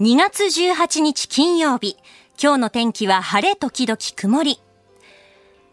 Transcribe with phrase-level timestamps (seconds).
[0.00, 1.98] 2月18日金曜日。
[2.42, 4.58] 今日の天気は晴れ時々曇り。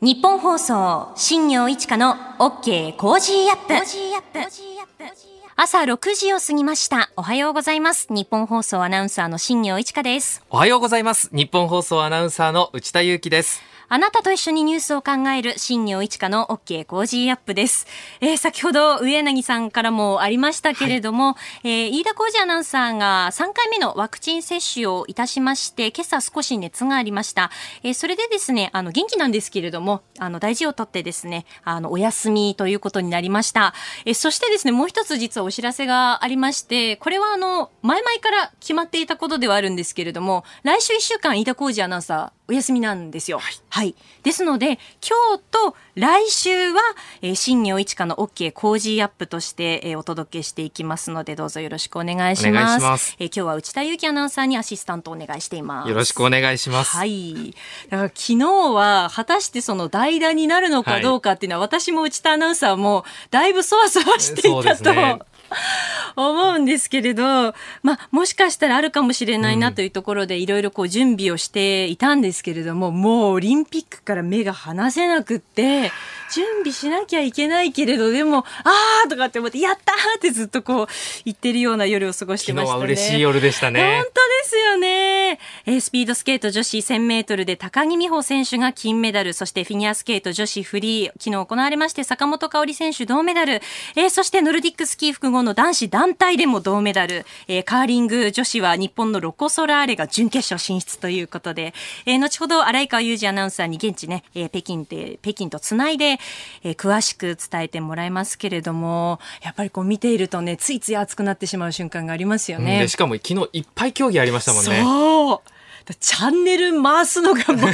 [0.01, 3.73] ニッポン放送、新行市佳の OK Cozy up。
[5.55, 7.09] 朝6時を過ぎました。
[7.15, 8.07] おはようございます。
[8.09, 10.43] ニッポン放送アナウンサーの新行市佳です。
[10.49, 11.29] おはようございます。
[11.31, 13.61] ニッポン放送アナウンサーの内田雄基です。
[13.89, 17.87] あなたと一緒にニュースを考える新業一華の OK コージーアップです。
[18.19, 27.49] えー先ほど上柳さんからもありましたけれども、えー飯田浩二アナウンサーが3回目のワクチン接種をいたしまして、今朝少し熱がありました。
[27.81, 33.73] えーそれでですね、あの元気なんですけれども、あの大事をとってですね、あのお休みということになりました。
[34.05, 43.39] えーそしてですね、もう一つ実はお知らせがありまして、これはあの前々から決まっていたことではあるんですけれども、来週1週間飯田浩二アナウンサーお休みなんですよ。
[43.39, 43.53] はい。
[44.23, 46.81] ですので、今日と来週は、
[47.21, 52.83] えー、新業一華の OK コージーアップとして、えーお届けしていきますので、どうぞよろしくお願いします。
[52.83, 55.89] ますえー今日は内田雄基アナウンサーにアシスタントをお願いしています。
[55.89, 56.95] よろしくお願いします。
[56.95, 57.55] はい。
[57.89, 65.25] だから昨日は、果たしてその代打になるのかどうかっていうのは、私も内田アナウンサーも、だいぶそわそわしていたと。
[66.15, 67.53] 思うんですけれど、
[67.83, 75.91] まあ、もしかしたらあるかもしれないなというところで、いろいろこう準備をしていたんですけれども、もうオリンピックから目が離せなくって、
[76.33, 80.87] 準備しなきゃいけないけれど、でも、あーとかって思って、やったーってずっとこう、
[81.25, 82.79] 言ってるような夜を過ごしてましたね。
[82.79, 84.05] 昨日は嬉しい夜でしたね本。
[84.05, 85.06] 当ですよね。
[85.65, 93.61] えースピードスケート女子1000メートルで高木美帆選手が金メダル、そしてフィギュアスケート女子フリー、昨日行われまして坂本香織選手銅メダル、
[93.95, 101.73] えーそしてノルディックスキー複合の男子団体でも銅メダル、えーカーリング女子は日本のロコ・ソラーレが準決勝進出ということで、
[102.05, 106.17] えー後ほど荒井川裕二アナウンサーに現地ね、えー北京で、北京とつないで、
[106.63, 112.75] えー詳しく伝えてもらいますけれども、やっぱりこう見ているとね、ついつい熱くなってしまう瞬間がありますよね。
[112.75, 114.81] うんでしかも昨日いっぱい競技ありましたもんね。
[115.17, 115.49] そう。
[115.85, 117.71] だチャンネル回すのがもう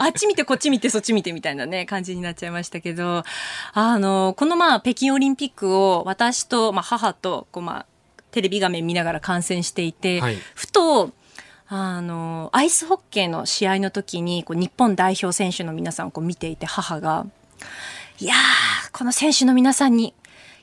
[0.00, 3.22] あっち見てこっち見てそっち見てみたいなね感じになっちゃいましたけど。
[3.72, 7.86] あのこのまあ北京オリンピックを私と、まあ、母とこう、まあ、
[8.32, 10.36] テレビ画面見ながら観戦していて、はい。
[10.54, 11.12] ふと
[11.68, 17.26] あのアイスホッケーの試合の時にこう日本代表選手の皆さんをこう見ていて母が
[18.20, 20.14] 「いやーこの選手の皆さんに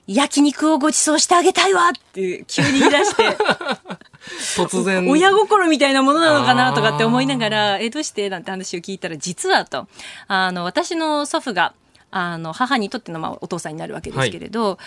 [0.08, 3.38] 焼肉をご馳走してあげたいわ!」って急に言い出して。
[4.56, 5.08] 突然。
[5.08, 8.30] 親心みたいなものなのかなとかって思いながら、え、どうして？
[8.30, 9.88] なんて話を聞いたら、実はと、
[10.28, 11.74] あの、私の祖父が、
[12.10, 14.80] あの、母にとっての、まあ、お父さんになるわけですけれど、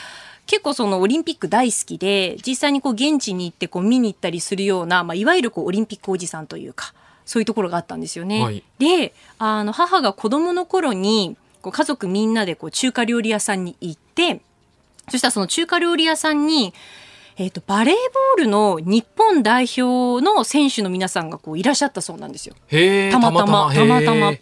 [0.47, 6.95] 結構そのオリンピック大好きで、実際にこう現地に行ってこう見に行ったりするような、まあ、いわゆるこうオリンピックおじさんというか、
[7.27, 8.43] そういうところがあったんですよね。
[8.43, 14.41] はいで、あの、母が子供の頃に、こう家族みんなでこう中華料理屋さんに行って、
[15.09, 16.75] そしたらその中華料理屋さんに、
[17.39, 22.57] えっ、と、バレーボールの日本代表の選手の皆さんがこういらっしゃったそうなんですよ。
[23.13, 24.33] たまたま、たまたま。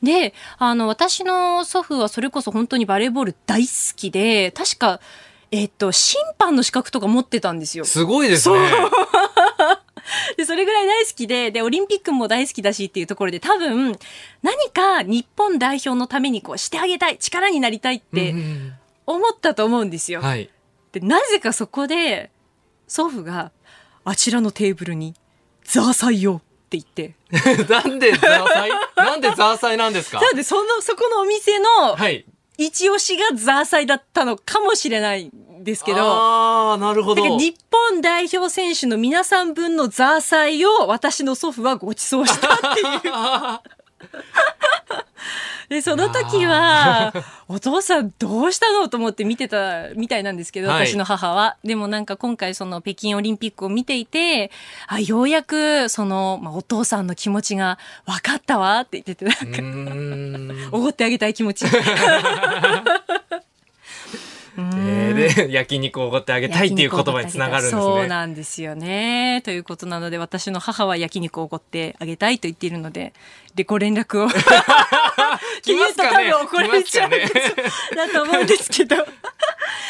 [0.00, 5.00] で、あの、私の祖父はそれこそ本当にバレーボール大好きで、確か、
[5.50, 7.84] えっ、と、審判の資格とか持ってたんですよ。
[7.84, 8.58] すごいですね。
[10.36, 13.98] で、それぐらい大好きで、で、オリンピックも大好きだしっていうところで、多分、
[14.42, 18.72] 何か日本代表のためにこうしてあげたい、力になりたいってうん
[19.06, 20.20] 思ったと思うんですよ。
[20.20, 20.50] はい。
[20.92, 22.30] で、なぜかそこで、
[22.88, 23.52] 祖父が、
[24.04, 25.14] あちらのテーブルに、
[25.64, 26.40] ザーサイをっ
[26.70, 27.14] て言って。
[27.68, 28.70] なんでザーサイ？
[28.96, 30.20] なんでザーサイなんですか？
[30.20, 32.24] なので、その、そこのお店の、はい。
[32.58, 37.22] 一押しがザーサイだったのかもしれないんですけど、ああ、なるほど。
[37.38, 43.12] 日本代表選手の皆さん分のザーサイを私の祖父はご馳走したっていう。
[45.68, 47.12] で、その時は、
[47.48, 51.56] お父さんどうしたのと思って見てたみたいなんですけど、はい私の母は。
[51.64, 54.52] でもなんか今回その北京オリンピックを見ていて、
[54.86, 60.70] あ、ようやくその、まあ、お父さんの気持ちが分かったわって言ってて、なんうか。
[60.76, 61.66] おごってあげたい気持ち。
[64.58, 68.08] えーで、 焼肉をおごってあげたいっていう言葉につながるんですそうね。
[68.08, 69.42] なんですよね。
[69.44, 73.12] ということなので、私の母は焼肉をおごってあげたいと言っているので、
[73.54, 74.28] で、ご連絡を。
[75.62, 77.28] 来ますかね言うと多分怒られちゃうね
[77.94, 78.96] だと思うんですけど。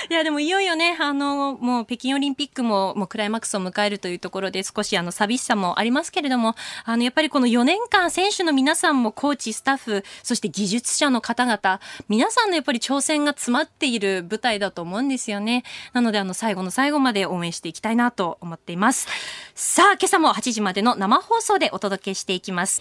[0.08, 6.54] いや、でもいよいよね、あの、もう北京オリンピックも、もうクライマックスを迎えるというところで、少しあの、寂しさもありますけれども、
[6.84, 15.64] あの、やっぱりこの4年間、選手の皆さんも、コーチ、スタッフ、そして技術者の方々、皆さんのやっぱり挑戦が詰まっている舞台だと思うんですよね。
[15.92, 19.08] なので、あの、最後の最後まで応援していきたいなと思っています。
[19.56, 22.80] さあ、今朝も8時までの生放送でお届けしていきます。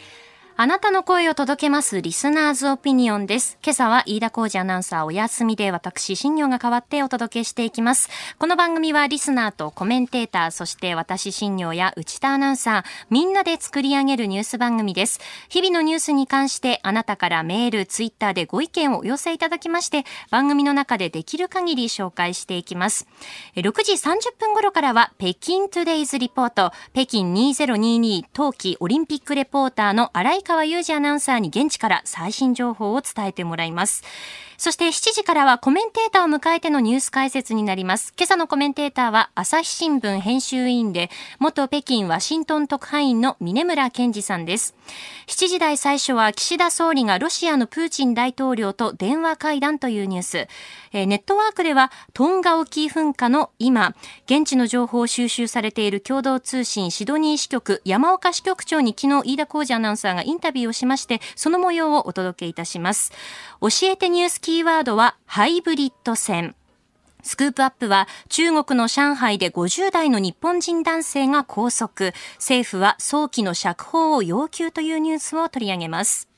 [0.58, 3.58] あなたの声を届けますリスナーズオピニオンです。
[3.62, 8.10] 今朝は飯田浩二アナウンサーお休みで私、新業が代わってお届けしていきます。
[8.40, 15.20] この番組はリスナーとコメンテーター、そして私、新業や内田アナウンサー、みんなで作り上げるニュース番組です。
[15.50, 23.08] 日々のニュースに関してあなたからメール、ツイッターでご意見をお寄せいただきまして、番組の中でできる限り紹介していきます。
[23.58, 34.04] 6時30分頃からは北京トゥデイズリポート、北京2022冬季オリンピックレポーターの新井川祐二アナウンサーに現地から最新情報を伝えてもらいます。
[34.58, 38.14] そして7時からはコメンテーターを迎えてのニュース解説になります。
[38.18, 41.10] 今朝のコメンテーターは朝日新聞編集委員で
[41.40, 44.76] 元北京ワシントン特派員の峰村健二さんです。
[45.28, 50.48] 7時台最初は岸田総理がロシアのプーチン大統領と電話会談というニュース。
[50.94, 63.12] ネットワークではトンガ沖噴火の今、現地の情報を収集されている共同通信シドニー支局山岡支局長に昨日飯田浩二アナウンサーがインタビューをしまして、その模様をお届けいたします。
[63.60, 66.54] 教えてニュースキーワードはハイブリッド戦。
[67.24, 72.14] スクープアップは中国の上海で50代の日本人男性が拘束。
[72.36, 76.30] 政府は早期の釈放を要求というニュースを取り上げます。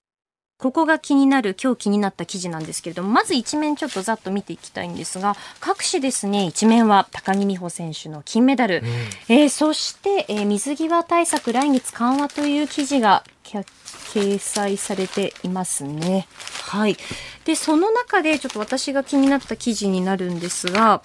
[0.57, 16.27] ここが気になる、今日気になった記事なんですけれども、まず一面ちょっとざっと見ていきたいんですが、各紙ですね、一面は高木美帆選手の金メダル、うん、えー、そして、えー、水際対策来月緩和という記事が掲載されていますね。
[16.65, 16.97] はい。
[17.45, 21.01] で、その中でちょっと私が気になった記事になるんですが、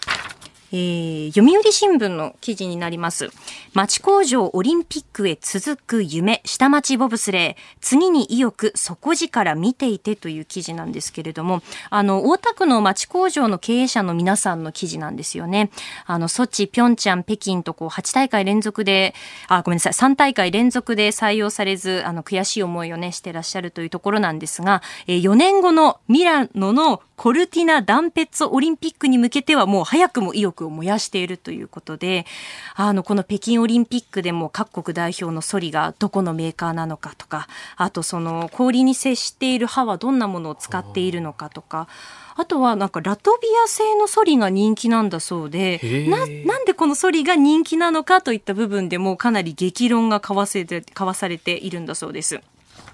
[0.72, 3.30] えー、読売新聞の記事になります。
[3.74, 15.70] 町工場オリンピックへ続く夢、下町ボブスレー、次に意欲、底力見ていてという記事なんですけれども、あの、大田区の町工場の経営者の皆さんの記事なんですよね。
[16.06, 19.14] あの、ソチ、ピョンチャン、北京とこう、8大会連続で、
[19.48, 32.26] あ、ごめんなさい、3大会連続で採用されず、あの、悔しい思いをね、してらっしゃるというところなんですが、えー、4年後のミラノのコルティナ・ダンペッツォオリンピックに向けてはもう早くも意欲を燃やしているということで、
[32.74, 37.46] あの、この北京オリンピックでも各国代表のソリがどこのメーカーなのかとか、
[37.76, 41.86] あとその氷に接している刃はどんなものを使っているのかとか、
[42.34, 52.40] あとはなんかラトビア製のソリが人気なんだそうでななんでこのソリが人気なのかといった部分でもかなり激論が交わせて交わされているんだそうです。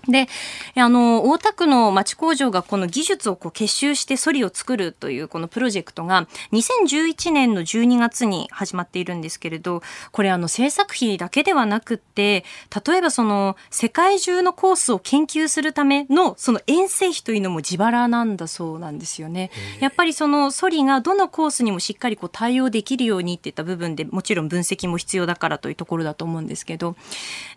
[0.08, 0.28] で、
[0.74, 9.82] あの、大田区の町工場がこの技術をこう結集してソリを作るというこのプロジェクトが2011年の12月に始まっているんですけれど、
[10.12, 12.44] これあの制作費だけではなくって、
[12.86, 19.50] 例えばその世界中のコースを研究するためのその遠征費というのも自腹なんだそうなんですよね。
[19.80, 26.96] やっぱりそのソリがどのコースにもしっかりこう対応できるようにっていった部分でもちろん分析も必要だからというところだと思うんですけど、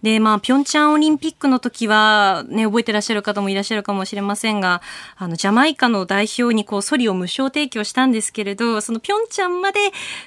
[0.02, 4.82] で、まあ、ピョンチャンオリンピックの時は、ね、覚えてらっしゃる方もいらっしゃるかもしれませんが、
[5.18, 9.80] あの、ジャマイカの代表にこう、ソリを無償提供したんですけれど、そのピョンチャンまで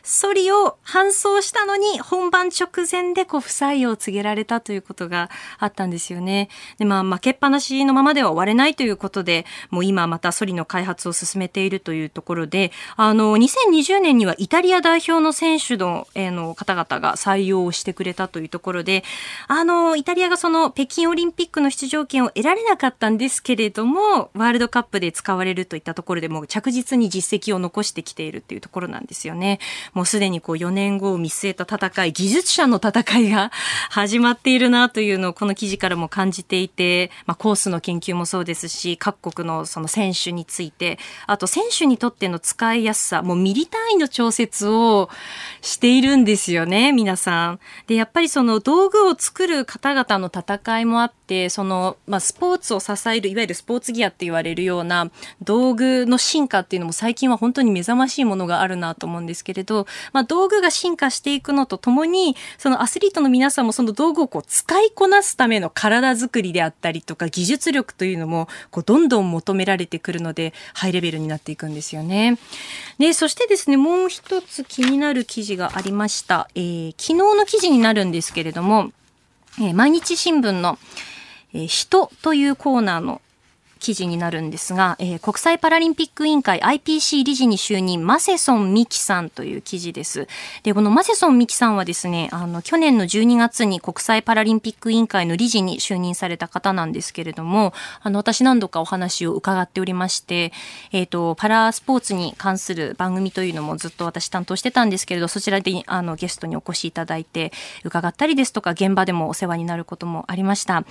[0.02, 6.48] ソリを搬送したのに、本番直前でこう、不採用を告げられたということがあったんですよね。
[6.78, 19.04] で、まあ、負けっぱなしのままでは終われないということで、もう今またソリの開発を進めているというところで、あの、2020年にはイタリア代表の選手の、えー、の方々が採用をしてくれたというところで、
[19.48, 29.60] あの、イタリアがその北京オリンピックの出場権を得られなかったんですけれども、ワールドカップで使われるといったところでも着実に実績を残してきているっていうところなんですよね。
[29.92, 33.52] もうすでにこう4年後を見据えた戦い、技術者の戦いが
[33.90, 45.10] 始まっているなというのをこの記事からも感じていて、まあ、コースの研究もそうですし、各国のその選手について、あと選手にとっての使いやすさ、もうミリ単位の調節を
[45.60, 47.60] しているんですよね、皆さん。
[47.86, 55.10] で、やっぱりその道具を作る方々の戦いもあって、その、まあ、スポーツを支える、いわゆるスポーツギアって言われるような
[55.42, 72.38] 道具の進化っていうのも最近は本当に目覚ましいものがあるなと思うんですけれど、まあ、道具が進化していくのとともに、そのアスリートの皆さんもその道具をこう使いこなすための体づくりであったりとか技術力というのもこうどんどん求められてくるので、ハイレベルになっていくんですよね。
[72.98, 76.48] で、そしてですね、もう一つ気になる記事がありました。
[76.54, 78.92] えー、昨日の記事になるんですけれども、
[79.58, 80.78] えー、毎日新聞の、
[81.54, 83.22] え、人というコーナーの
[83.84, 90.26] 記事になるんですが、えー、国際パラリンピック委員会 IPC 理事に就任、マセソン・ミキさんという記事です。
[90.62, 100.54] で、このマセソン・ミキさんはですね、あの、去年の12月に国際パラリンピック委員会の理事に就任された方なんですけれども、あの、私何度かお話を伺っておりまして、
[100.90, 107.52] えっ、ー、と、パラスポーツに関する番組というのもずっと私担当してたんですけれど、そちらであのゲストにお越しいただいて
[107.84, 110.84] 伺ったりですとか、現場でもお世話になることもありました。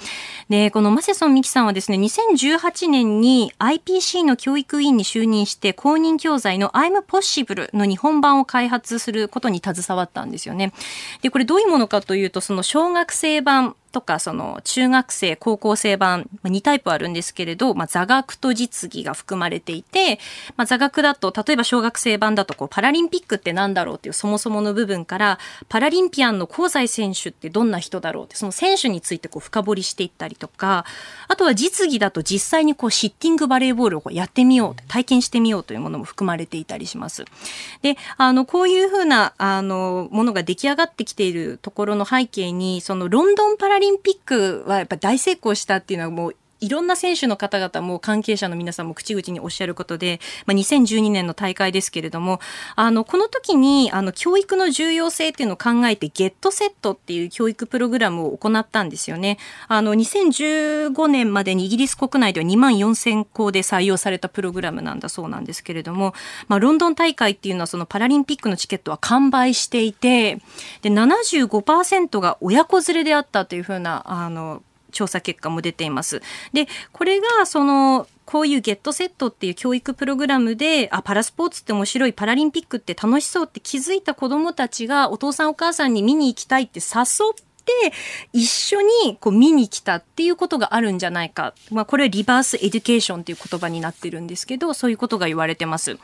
[0.49, 10.73] で、このマセソン・ミキさんはですね、2018年に IPC の教育委員に就任して公認教材の I'm Possible の日本版を開発することに携わったんですよね。
[11.21, 20.19] で、これどういうものかというと、その小学生版とか、その中学生、高校生版、2タイプあるんですけれど、まあ、座学と実技が含まれていて、
[20.57, 30.85] まあ、座学だと、例えば小学生版だと、こう、パラリンピックって何だろうっていうそもそもの部分から、パラリンピアンの香西選手ってどんな人だろうって、その選手についてこう深掘りしていったりとか、
[31.27, 37.25] あとは実技だと実際にこう、シッティングバレーボールをやってみよう、体験してみようというものも含まれていたりします。
[37.83, 52.39] で、あの、こういうふうな、あの、ものが出来上がってきているところの背景に、そのロンドンパラリンピックはやっぱ大成功したっていうのはもういろんな選手の方々も関係者の皆さんも口々におっしゃることで、まあ、2012年の大会ですけれども、
[52.77, 59.39] あの、この時に、あの、教育の重要性っていうのを考えて、ゲットセットっていう教育プログラムを行ったんですよね。
[59.67, 66.13] あの、2015年までにイギリス国内では2万4000校で採用されたプログラムなんだそうなんですけれども、
[66.47, 70.39] まあ、ロンドン大会っていうのはそのパラリンピックのチケットは完売していて、
[70.81, 76.21] で、75%が親子連れであったというふうな、あの、調査結果も出ています。
[76.53, 87.93] で、これがそのこういうゲットセットっていう教育プログラムで、あ、パラスポーツって面白い、パラリンピックって楽しそうって気づいた子供たちがお父さんお母さんに見に行きたいって誘って
[88.33, 91.53] 一緒にこう見に来たっていうことがあるんじゃないか。
[91.71, 95.97] まあこれはリバースエデュケーションっていう言葉になってるんですけど、そういうことが言われてます。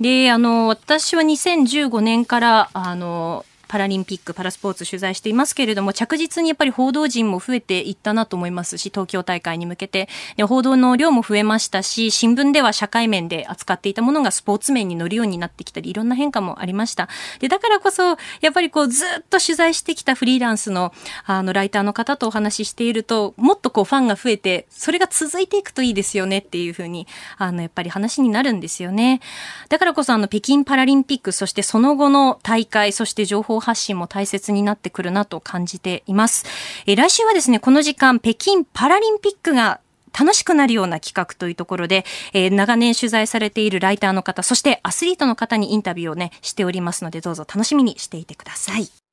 [0.00, 10.08] で、あの、私は2015年から、あの、パラリンピック、パラスポーツ取材していますけれども、着実にやっぱり報道陣も増えていったなと思いますし、東京大会に向けて。
[10.36, 17.08] で報道の量も増えましたし、新聞では社会面で扱っていたものがスポーツ面に乗るようになってきたり、いろんな変化もありました。
[17.40, 20.92] で、だからこそ、やっぱりこう、ずっと取材してきたフリーランスの、
[21.26, 29.20] あの、ライターの方とお話ししていると、もっとこう、ファンが増えて、それが続いていくといいですよねっていうふうに、あの、やっぱり話になるんですよね。
[29.68, 36.44] だからこそ、あの、北京パラリンピック、そしてその後の大会、そして情報発信も大切になってくるなと感じています。
[36.86, 39.80] え来週はですね、この時間、北京パラリンピックが
[40.18, 49.03] 楽しくなるような企画というところで、えー、長年取材されているライターの方、そしてアスリートの方にインタビューをね、しておりますので、どうぞ楽しみにしていてください。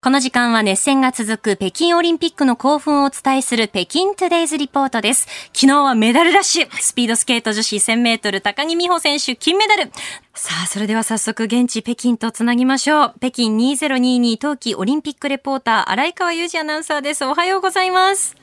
[0.00, 5.26] この時間は熱戦が続く北京オリンピックの興奮をお伝えする北京トゥデイズリポートです。
[5.52, 6.68] 昨日はメダルラッシュ。
[6.70, 9.90] スピードスケート女子1000メートル高木美帆選手金メダル。
[10.34, 13.14] さあ、それでは早速現地北京とつなぎましょう。
[13.18, 17.24] 北京2022冬季オリンピックレポーター、荒井川裕二アナウンサーです。
[17.24, 18.36] おはようございます。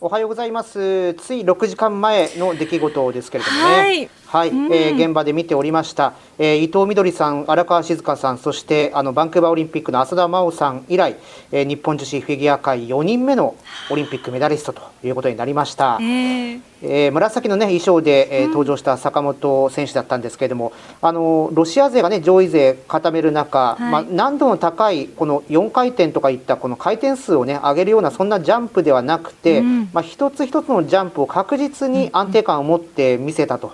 [0.00, 1.14] おはようございます。
[1.14, 3.64] つい6時間前の出来事ですけれどもね。
[3.64, 6.12] はい、はい、うん、えー、現場で見ておりました。
[6.38, 11.16] えー、伊藤みどりさん、荒川静香さん、そしてあのバンクーバーオリンピックの浅田真央さん以来、
[11.50, 13.56] えー、日本女子フィギュア界4人目の
[13.90, 15.98] オリンピックメダリストということになりました。
[16.00, 20.72] えー、えー、紫のね衣装で、えー、登場した坂本選手だったんですけれども、
[21.02, 33.72] あのロシア勢がね上位勢固める中、はい、まあ難度の高いこの4回転とかいったこの回転数をね上げるようなそんなジャンプではなくて、うん、まあ一つ一つのジャンプを確実に安定感を持って見せたと。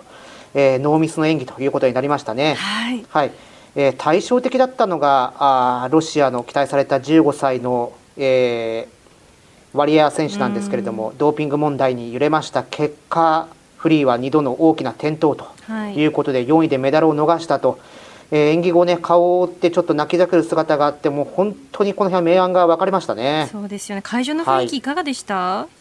[0.54, 2.54] えー、ノーミスの演技ということになりましたね。
[2.54, 3.32] はい、はい、
[3.74, 12.62] えー、対照的だったのがあロシアの期待された15歳の、えー、ワリエワ選手なんですけれども、ドーピング問題に揺れました。
[12.62, 15.46] 結果フリーは2度の大きな転倒と
[15.94, 16.04] い。
[16.04, 17.78] うことで、4位でメダルを逃したと。
[18.30, 23.48] えー、演技後ね顔を覆ってちょっと泣きじゃくる姿があってもう本当にこの辺は明暗が分かれましたね。
[23.52, 24.02] そうですよね。
[24.02, 25.75] 会場の雰囲気いかがでした、はい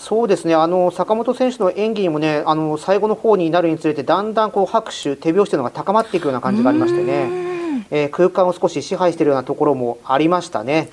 [0.00, 0.54] そうですね。
[0.54, 10.88] あの坂本選手の演技にもねあの最後の方になるにつれてだんだんこう拍手手拍子というのが高まっていくような感じがありましてね、えー、空間を少し支配しているようなところもありましたね。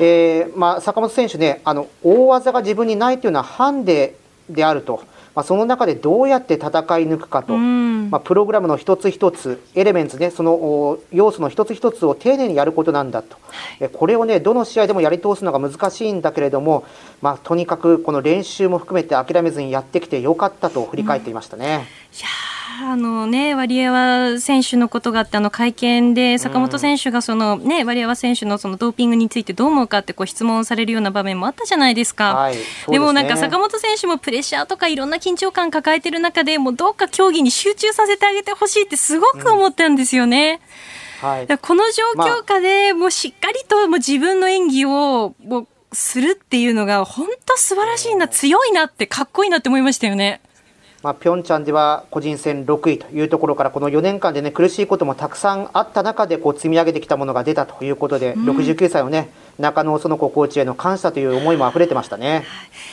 [0.00, 4.16] えーまあ、坂本選手ねあの大技が自分にないというのはハンデ
[4.50, 5.04] であると
[5.34, 6.72] まあ、その中でどうやって戦い
[7.08, 13.36] 抜くかと、まあ、プログラムの一つ一つエレメンツねその要素の一つ一つを丁寧にやることなんだと、
[13.80, 16.84] はい、これをねどの試合でもやり通すのが難しいんだけれども、
[17.20, 21.86] まあ、とにかくこの練習も含めて諦めずにやってきてよかったと振り返っていましたね。
[22.16, 32.34] うんあのね、ワリエワ選手のことがあって、あの会見で坂本選手がそのね、ワリエワ選手のそのドーピングについてどう思うかってこう質問されるような場面もあったじゃないですか。
[32.34, 40.60] はい、でね、でもなんか坂本選手もプレッシャーとかいろんな緊張感抱えてる中で、もうどうか競技に集中させてあげてほしいってすごく思ったんですよね。
[41.22, 50.40] うん、はい、この状況下でもうしっかりともう自分の演技をもうするっていうのが本当素晴らしいな、強いなってかっこいいなって思いましたよね。
[51.02, 62.44] まあ、ピョンチャンでは個人戦6位というところからこの4年間で、ね、苦しいこともたくさんあった中でこう積み上げてきたものが出たということで、うん、69歳の、ね、中野園子コーチへの感謝という思いも溢れてましたね。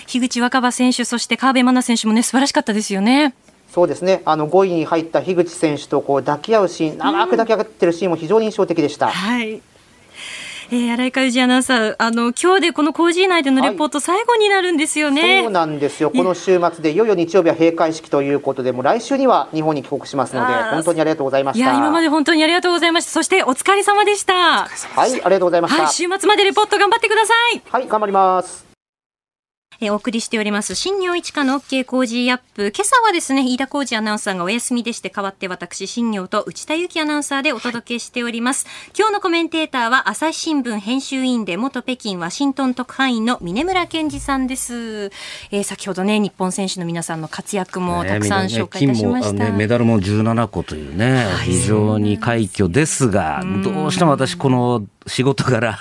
[0.07, 3.35] 樋口新葉選手、そして川辺真奈選手も、ね、素晴らしかったですよね。
[3.71, 4.23] そうですね。
[4.25, 9.05] あの5位に入った樋口選手とこう抱き合うシーン、長く抱き合ってるシーンも非常に印象的でした。
[9.05, 9.61] うん、はい
[10.71, 21.65] えー、新井かゆじアナウンサー、あの今日でこの工事内でのレポート、最後になるんですよね、そうなんですよ、この週末でいよいよ日曜日は閉会式ということで、もう来週には日本に帰国しますので、本当にありがとうございました。
[21.65, 23.11] いや、今まで本当にありがとうございました。
[23.11, 24.67] そしてお疲れ様でした。
[24.67, 25.83] はい、ありがとうございました。
[25.83, 27.61] はい、週末までレポート頑張ってください。
[27.69, 28.68] はい、頑張ります。
[29.81, 32.74] えお送りしております、新業一課の OK 工事アップ。
[32.75, 38.65] 今朝はですね、飯田浩二アナウンサーがお休みでして、代わって私、新業と内田由紀アナウンサーでお届けしております。
[38.65, 45.12] はい、今日のコメンテーターは、朝日新聞編集員で、元北京ワシントン特派員の峰村健二さんです。
[45.51, 49.45] えー、先ほどね、日本選手の皆さんの活躍もたくさん紹介いたしました。
[49.45, 55.79] ね、メダルも17個というね、はい、非常に快挙ですが、どうしても私、この仕事柄、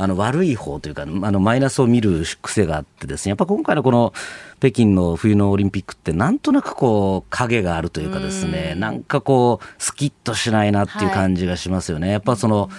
[0.00, 4.14] あの悪い方というか、あのマイナスを見る癖があってですね、やっぱ今回のこの
[4.58, 12.06] 北京の冬のオリンピックってなんとなくこう影があるというかですね、なんかこうスキッとしないなっていう感じがしますよね。
[12.06, 12.70] はい、やっぱその、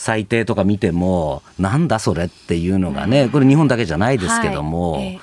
[0.00, 5.02] 最低とか見ても、なんだそれっていうのがね、これ日本だけじゃないですけども、はい。
[5.02, 5.20] ええ、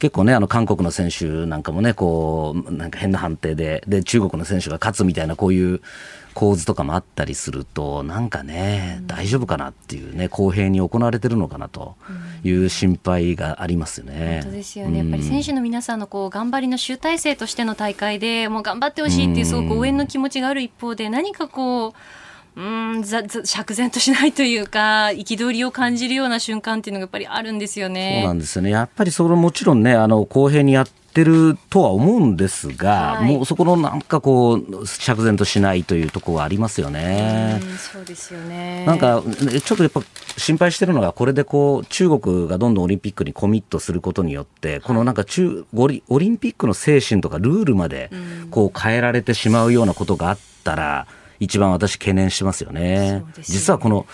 [0.00, 5.80] 結構ね、あの韓国の選手なんかもね、こう、なんか変な判定で、で、中国の選手が勝つみたいな、こういう
[6.34, 11.96] 構図とかもあったりするとなんかね、うん、大丈夫かなっていうね公平に行われてるのかなと
[12.44, 14.40] いう心配がありますよね。
[14.42, 21.92] 本当ですよね、やっぱり選手の皆さんのこう頑張りの集大成としての大会でもう頑張ってほしいっていうすごく応援の気持ちがある一方で何かこう
[22.60, 28.20] うんざざ釈然としないというか憤りを感じるような瞬間っていうのがやっぱりあるんですよね。
[28.22, 37.60] そうなんですよねやっぱりそれもちろんねあの公平にやっってるとは思うんですが、はい、もうそこのなんかこう釈然としないというところはありますよね。
[37.60, 38.86] うそうですよね。
[38.86, 39.22] なんか
[39.62, 40.02] ちょっとやっぱ
[40.36, 48.10] 心配してるのがこれでこう中国がどんどんオリンピックにコミットすることによって、このなんか中オリオリンピックの精神とかルールまで
[48.52, 51.08] こう変えられてしまうようなことがあったら、
[51.40, 53.24] 一番私懸念しますよね。
[53.40, 54.06] 実はこの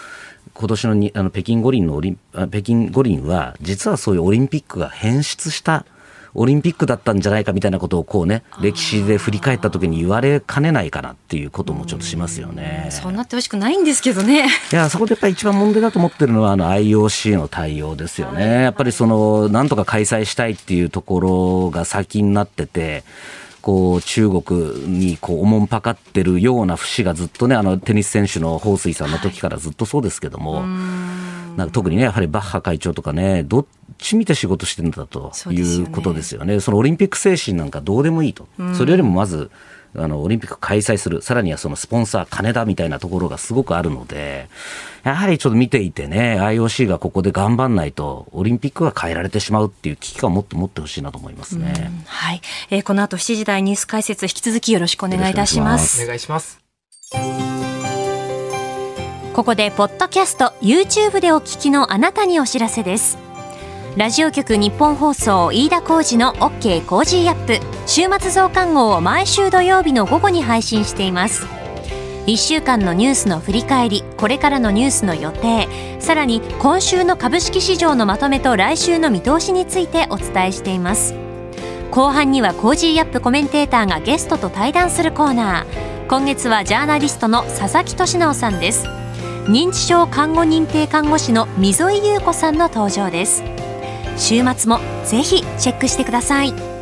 [0.54, 5.85] 今年のにあの北京五輪のオリ北京五輪は実はそういうオリンピックが変質した
[6.38, 12.89] オリンピックだったんじゃないかみたいなことをこうね、歴史で振り返った時に言われかねないかなっていうこともちょっとしますよね。
[12.91, 14.47] そうなってほしくないんですけどね。
[14.71, 18.62] いや、そこでやっぱり一番問題だと思ってるのは、あの IOC の対応ですよね。
[18.65, 23.04] やっぱりその、なんとか開催したいっていうところが先になってて、
[23.67, 30.63] こう中国にこうおもんぱかってるような節がずっとねあのテニス選手の彭帥さんの時からずっとそうですけども、
[31.57, 33.67] なんか特にねやはりバッハ会長とかねどっ
[33.99, 36.61] ち見て仕事してるんだということですよね。
[36.61, 39.50] そのオリンピック精神なんかどうでもいいと、それよりもまず
[39.99, 44.49] あのオリンピック開催するさらにはそのスポンサー金だみたいなところがすごくあるので
[45.06, 51.93] やはりちょっと見ていてね、IOC がここで頑張んないと、オリンピックが変えられてしまうっていう危機感をもっと持ってほしいなと思いますね。
[52.06, 56.02] はい、えー、この後7時台ニュース解説、引き続きよろしくお願いいたします。
[56.02, 56.59] お願いします。
[59.32, 63.25] ここで、ポッドキャスト、YouTube でお聞きのあなたにお知らせです。
[63.97, 67.59] ラジオ局日本放送飯田浩二の OK コージーアップ。
[67.87, 71.47] 週末増刊号を毎週土曜日の午後に配信しています。
[72.26, 75.67] 1週間のニュースの振り返りこれからのニュースの予定。
[75.99, 81.15] さらに今週の株式市場のまとめと来週の見通しについてお伝えしています。
[81.91, 86.06] 後半には Cozy up コメンテーターがゲストと対談するコーナー。
[86.09, 88.87] 今月はジャーナリストの佐々木俊尚さんです。
[89.47, 93.43] 認知症看護認定看護師の溝井優子さんの登場です。
[94.17, 96.76] 週末もぜひチェックしてください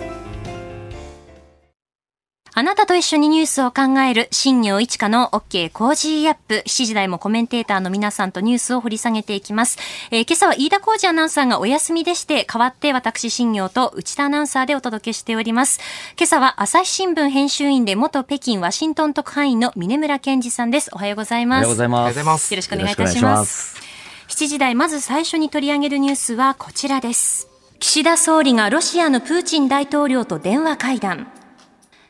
[2.57, 6.63] あなたと一緒にニュースを考える新業一華の OK コージーアップ。
[6.65, 9.77] 7時台もコメンテーターの皆さんとニュースを掘り下げていきます。
[10.13, 15.81] えー、今朝は飯田浩司アナウンサーがお休みでして、代わって私新行と内田アナウンサーでお届けしております。
[16.17, 20.91] 今朝は朝日新聞編集委員で元北京ワシントン特派員の峯村健司さんです。
[20.93, 21.59] おはようございます。
[21.59, 21.85] おはようござ
[22.21, 22.55] います。
[22.55, 23.84] よろしくお願いいたします。
[24.29, 27.49] 7時台、まず最初に取り上げるニュースはこちらです。
[27.79, 31.29] 岸田総理がロシアのプーチン大統領と電話会談。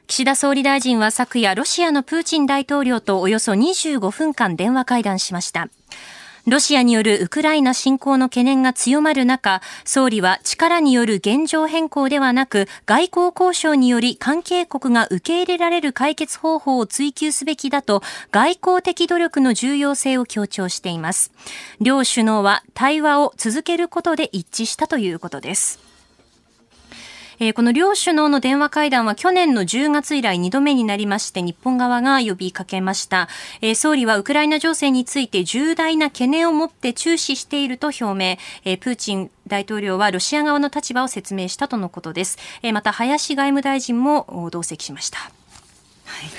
[0.06, 5.68] 岸田総理大臣は昨夜、ロシアのプーチン大統領とおよそ25分間電話会談しました。
[6.46, 21.32] ロシアによるウクライナ侵攻の懸念が強まる中、総理は力による現状変更ではなく、外交交渉により関係国が受け入れられる解決方法を追求すべきだと、外交的努力の重要性を強調しています。
[21.80, 25.93] 両首脳は対話を続けることで一致したということです。
[27.40, 33.28] えー、この両首脳の電話会談は去年の10月以来2度目になりまして、日本側が呼びかけました。
[33.60, 42.38] えー、総理はウクライナ情勢について重大な懸念を持って注視していると表明、えー、プーチン大統領はロシア側の立場を説明したとのことです。
[42.62, 45.18] えー、また、林外務大臣も同席しました。
[45.18, 45.30] はい、
[46.26, 46.30] い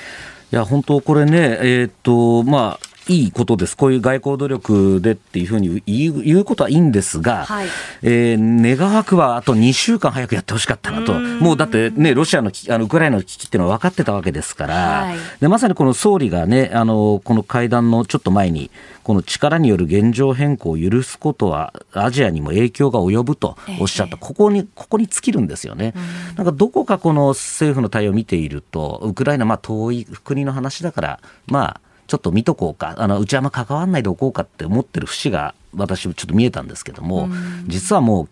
[0.50, 7.68] や、本当これね、えー、っと、まあ、いいことです、こういう外交努力でっていうふうに言う言うことはいいんですが、はい、
[8.02, 18.70] えー、願わくはあと2週間早くやってほしかったなと、もうだってね、ロシアのあのウクライナの危機っていうのは分かってたわけですから、はい、でまさにこの総理がね、あのこの会談のちょっと前に、
[19.04, 25.94] この力による現状変更を許すことは、アジアにも影響が及ぶとおっしゃった、ここに、ここに尽きるんですよね。
[26.34, 37.28] なんかどこかこの政府の対応を見ていると、ウクライナ、まあ遠い国の話だから、まあ、ちょっと見とこうか、あのうちはあんま関わんないでおこうかって思ってる節が私ちょっと見えたんですけども、
[37.66, 38.28] 実はもう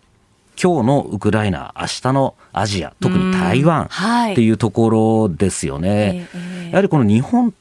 [0.61, 3.89] 今日のウクライナ、明日のアジア、特に台湾
[4.31, 6.27] っていうところですよね。
[6.71, 7.53] やはりこの日本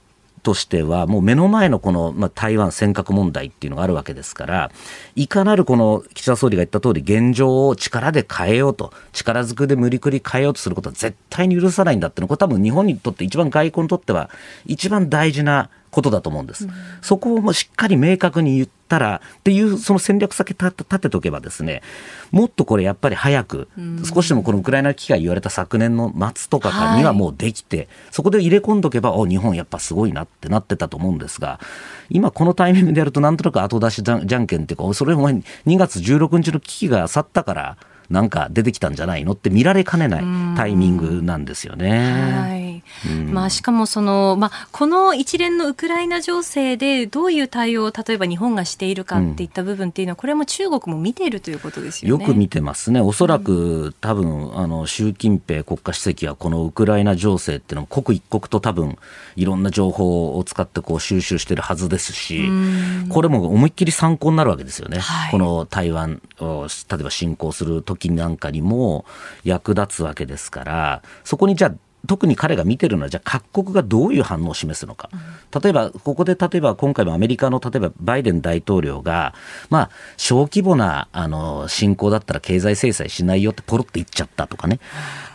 [0.45, 4.71] としては、もう目の前のこの、まあ、台湾尖閣問題っていうのがあるわけですから、
[5.17, 14.31] いかなるこの岸田総理が言った通り、現状を力で変えようと、力ずくで無理くり変えようとすることは絶対に許さないんだっていうのこれ多分日本にとって一番外交にとっては
[14.67, 16.69] 一番大事なことだと思うんです。
[17.01, 21.83] そこをもしっかり明確に言ったらっていうその戦略先立てとけばですね
[22.33, 23.69] もっとこれやっぱり早く、
[24.05, 31.61] 少しでもこのウクライナ危機が言われた昨年の末とかにはもうできて、はい、そこで入れ込んどけばお日本やっぱすごいなってなってたと思うんですが
[32.11, 35.45] 今このタイミングでやるとなんとなく後出しじゃんけんっていうかそれお前2
[35.79, 37.77] 月16日の危機が去ったから
[38.11, 42.13] なんか出てきたんじゃないのって見られかねないタイミングなんですよね。
[42.13, 42.65] はい
[43.33, 52.25] まあ、しかもその、まあ、この一連のウクライナ情勢でどういう対応を例えば日本がしているかっていった部分っていうのは、これも中国も見ているということですよね。
[52.25, 53.01] よく見てますね。
[53.01, 58.97] おそらく、多分あの習近平国家主席はこのウクライナ情勢っていうのを刻一刻と多分
[59.37, 62.49] いろんな情報を使ってこう収集してるはずですし、
[63.09, 64.99] これも思いっきり参考になるわけですよね。
[64.99, 69.05] はい、この台湾を例えば侵攻する時なんかにも
[69.45, 71.75] 役立つわけですから、そこにじゃあ
[72.07, 75.11] 特に彼が見てるのは、じゃあ各国がどういう反応を示すのか。
[75.63, 79.35] 例えば、ここで例えば今回もアメリカの例えばバイデン大統領が、
[79.71, 84.81] まあ、小規模な、あの、侵攻だったら経済制裁しないよってポロって言っちゃったとかね。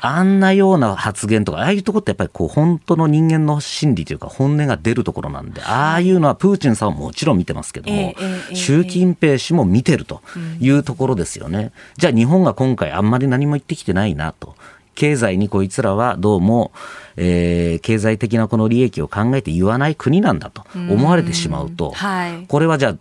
[0.01, 8.15] あんなような発言とか、ああいうとこってやっぱりこう、本当の人間の心理というか本音が出るところなんで、ああいうのはプーチンさんはもちろん見てますけども、
[8.53, 10.21] 習近平氏も見てると
[10.60, 11.71] いうところですよね。
[11.97, 14.55] じゃあ日本が今回あんまり何も言ってきてないなと。
[14.95, 16.71] 経済にこいつらはどうも、
[17.15, 22.95] えー、経済的なこの利益を考えて言わない国なんだと思われてしまうと、はい、これはじゃあ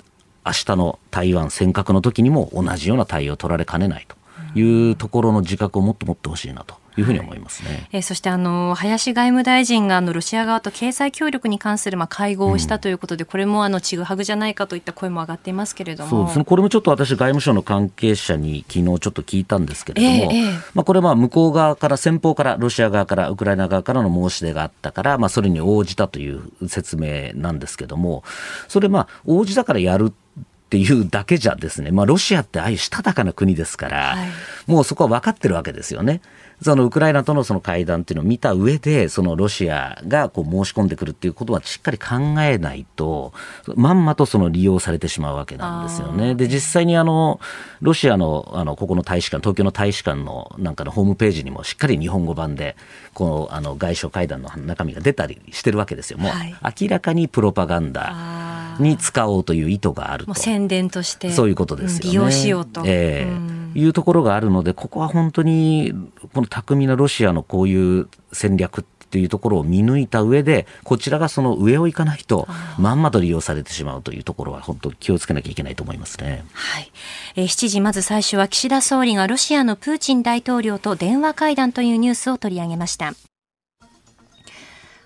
[0.46, 4.16] 明日の台湾尖閣の時にも同じような対応を取られかねないと
[4.58, 6.76] いうところの自覚をもっと持ってほしいなと。
[7.00, 7.70] いうふうに思いますね。
[7.70, 16.44] はい、えー、そしてあの林外務大臣があのロシア側と経済協力に関するまあ会合をしたということで、うん、これもあのちぐはぐじゃないかといった声も上がっていますけれども、そうですね。
[16.44, 28.24] これもちょっと私外務省の関係者に昨日ちょっと聞いたんですけれども、えーえー、まあこれは向こう側から先方からロシア側からウクライナ側からの申し出があったから、まあそれに応じたという説明なんですけども、
[28.68, 34.28] それまあ応じたからやるっていうだけじゃですね、まあ、ロシアってああいうしたたかな国ですから、はい、
[34.66, 36.20] もうそこは分かってるわけですよね。
[36.60, 43.32] そのウクライナとのその会談っていうのを見た上で、そのロシアがこう申し込んでくるっていうことはしっかり考えないと、
[43.76, 46.34] まんまとその利用されてしまうわけなんですよね。
[46.34, 47.40] で、実際にあの、
[47.80, 52.76] ロシアの、あの、ここの大使館、東京の大使館のなんかのホームページにもしっかり日本語版で、
[53.14, 56.18] この、あの、外相会談の中身が出たりしてるわけですよ。
[56.18, 56.32] もう、
[56.80, 60.34] 明らかにプロパガンダに使おうという意図があると。
[60.34, 61.30] 宣伝として。
[61.30, 62.10] そういうことですよね。
[62.10, 62.82] 利用しようと。
[62.84, 65.92] ええーいうところがあるので、ここは本当に、
[66.34, 72.46] この巧みなロシアのこういう戦略っていうところを見抜いた上で、こちらがその上を行かないと、
[72.78, 76.44] まんまと利用されてしまうというところは、本当気をつけなきゃいけないと思いますね。
[76.52, 76.92] はい。
[77.36, 83.14] えー、7時、まず最初は岸田総理がロシアのプーチン大統領と電話会談というニュースを取り上げました。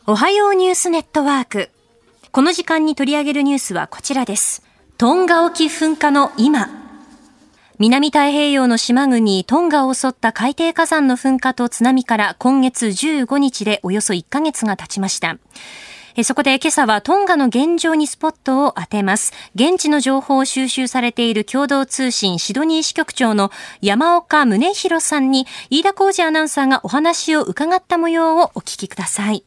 [0.06, 1.70] おはようニュースネットワーク。
[2.32, 4.62] この時間に取り上げるニュースはこちらです。
[4.98, 6.81] トンガ沖噴火の今。
[7.78, 15.38] 南太平洋の島国トンガを襲った海底火山の噴火と津波から今月15日でおよそ1ヶ月が経ちました。
[16.22, 19.32] そこで今朝はトンガの現状にスポットを当てます。
[19.54, 29.44] 現地の情報を収集されている共同通信シドニー支局長の山岡宗弘さんに飯田浩二アナウンサーがお話を伺った模様をお聞きください。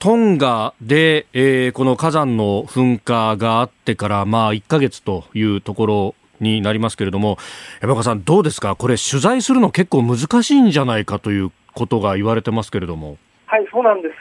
[0.00, 7.38] トンガで、えー、この火山の噴火があってから、まあ、1ヶ月というところになりますけれども、
[7.80, 13.16] 山岡さん、どうですか、これ、取材するの結構難しいんじゃないかということが言われてますけれども。
[13.46, 14.14] はい、そうなんです。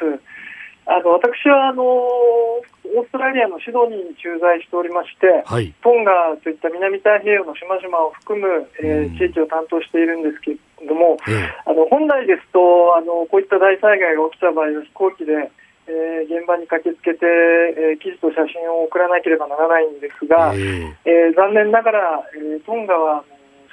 [0.86, 10.57] あの私はあのオーストラリアのシドニーに駐在しておりまして、はい、トンガといった南太平洋の島々を含む、えー、地域を担当しているんですけれ
[10.88, 11.15] ども、
[11.65, 15.51] あの本来ですとあのこういった大災害が起きた場合は飛行機で
[15.88, 23.24] えー、現場に駆けつけて、えー、記事と写真を送らなければならないんですが、えー、えー、残念ながら、えー、トンガは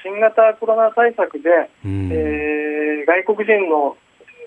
[0.03, 1.51] 新型コロナ対策で、
[1.85, 3.97] うん、えー、外国人の、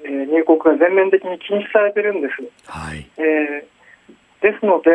[0.05, 2.41] えー、入国が全面的に禁止されてるんです。
[2.65, 3.05] はい。
[3.17, 4.89] えー、ですので、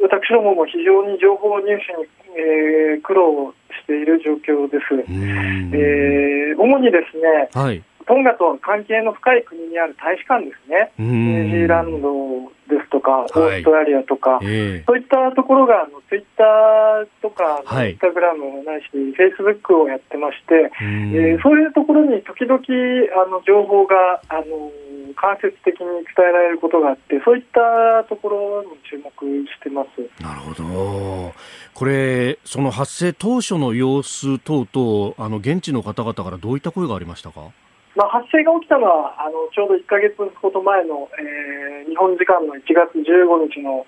[0.00, 2.06] 私どもも非常に情報入手に、
[2.38, 4.94] えー、苦労している状況です。
[4.94, 14.48] えー、主にですね、はいトンガと関係の深い国にある大使館ですね、ニュージーランドですとか、オーストラリアとか、はいえ。
[14.48, 24.70] ー、そういったところがあのツイッターとか、インスタグラムないし、フェイスブックをやってまして、えー、そういうところに時々あの情報があの
[25.14, 29.10] 間接的に伝えられることがあって、そういったところに注目
[29.46, 30.22] してます。
[30.22, 31.34] なるほど、
[31.74, 37.50] これ、その発生当初の様子等々、あの現地の方々からどういった声がありましたか？
[37.94, 43.86] まあ、発生が起きたのはあのちょうど1か月ほど前の、えー、日本時間の1月15日の、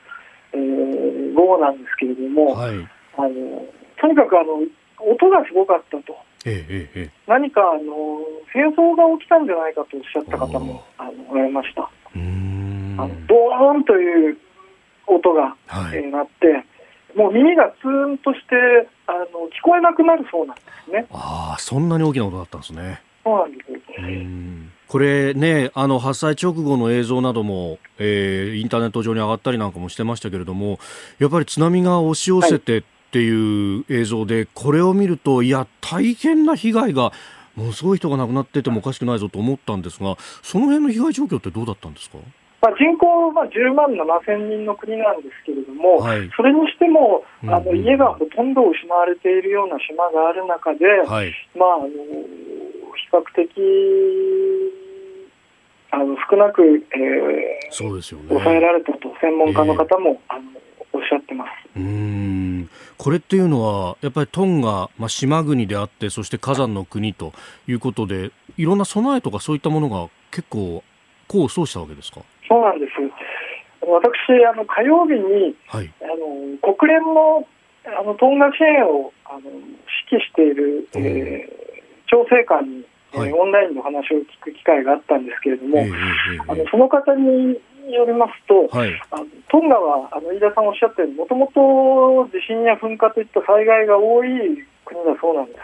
[0.52, 2.76] えー、午後なんですけれども、はい、
[3.16, 3.64] あの
[4.00, 4.60] とにかくあの
[5.00, 8.20] 音がすごかったと、えええ、何かあの
[8.52, 11.82] 戦争が起きたんじゃないかとおっしゃった方もあのおられました。
[11.82, 14.38] あのドーンという
[15.06, 16.64] 音が、はい、えー、鳴って
[17.16, 21.06] もう耳がツーンとしてあの聞こえなくなるそうなんですね。
[21.12, 23.00] ああ、そんなに大きな音だったんですね。
[23.24, 23.64] そうなんです。
[24.86, 30.78] これね、あの発災直後の映像なども、えー、インターネット上に上がったりなんかもしてましたけれども、
[31.18, 37.12] やっぱり津波が押し寄せてっていう映像で、はい、これを見ると、いや、大変な被害が、
[37.56, 42.18] ものすごい人が亡くなっててもおかしくないぞと思ったんですが、その辺の被害状況ってどうだったんですか？
[42.62, 51.88] まあ、人口は10万7千人の国なんですけれども、はい、それにしても、あの家がほとんど失われているような島がある中で、はい、まあ、あの
[53.12, 53.50] 較的
[55.90, 60.50] あの少なく、えー、そうですよね、抑えられたと専門家の方も、えー、あの
[60.92, 61.50] おっしゃってます。
[61.76, 67.32] うんこれっていうのはやっぱりトンガ、まあ、島国であってそして火山の国と
[67.66, 70.82] いうことでいろんな備えとかそういったものが結構
[71.28, 72.20] 功を奏したわけですか？
[72.48, 72.92] そうなんです。
[73.86, 77.46] 私あの火曜日に、はい、あの国連の
[77.86, 79.60] あのトンガ支援をあの指
[80.16, 81.73] 揮している、えー、
[82.14, 87.54] 調整官にはい、オンラインの話を聞く機会があったんですけれども、えーえー、あのその方に
[87.94, 95.60] よりますと、はい、あのトンガはあの飯田さんおっしゃったようにもともと地震や噴火といった災害が多い国だそうなんです。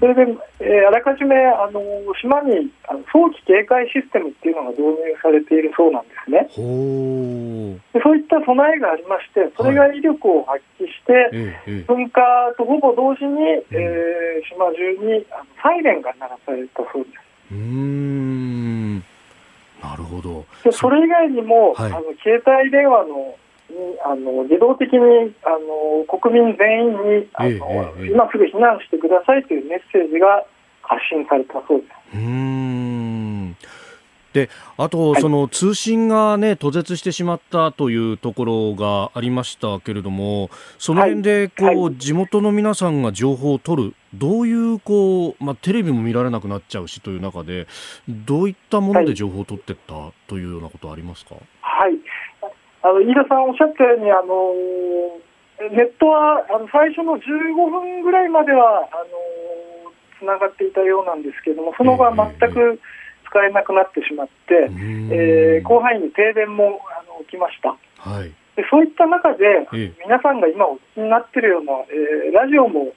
[0.00, 1.80] それで、えー、あらかじめあの
[2.20, 6.40] 島にあの早期警戒システムっていうのが導入されているそうなんですね。
[7.94, 12.20] でそういった備えがありまして、それが威力を発揮して、はい、噴火
[12.58, 17.14] とほぼ同時に、えー、島中にあのサイレンが鳴らされたそうです。
[17.52, 18.98] うん。
[18.98, 20.44] なるほど。
[20.64, 23.36] でそれ以外にも、はい、あの携帯電話の
[24.04, 24.98] あの自動的に
[25.44, 27.48] あの国民全員にあの、
[27.98, 30.44] ええ今すぐ避難してくださいというメッセージが
[30.82, 32.16] 発信されたそうです。
[32.16, 33.56] うん。
[34.34, 41.76] であと、その通信が、ね、途絶してしまったというところがありましたけれども、その辺でこう、はい。
[41.76, 47.68] はい、地元の皆さんが情報を取る、どういうこう、まあ、テレビも見られなくなっちゃうしという中で、
[48.08, 51.36] どういったもので情報を取っていったというようなことはありますか？
[52.84, 54.52] はいあの飯田さんおっしゃったように、あの
[55.72, 62.78] ネットはあの最初の15分ぐらいまではあのつながっていたようなんですけれども、その後は全く
[63.24, 64.68] 使えなくなってしまって、
[65.10, 67.72] えー、広範囲に停電もあの起きました。
[67.96, 68.28] はい。
[68.54, 69.66] でそういった中で、
[70.04, 72.92] 皆さんが今お聞きになっているような、えー、ラジオも、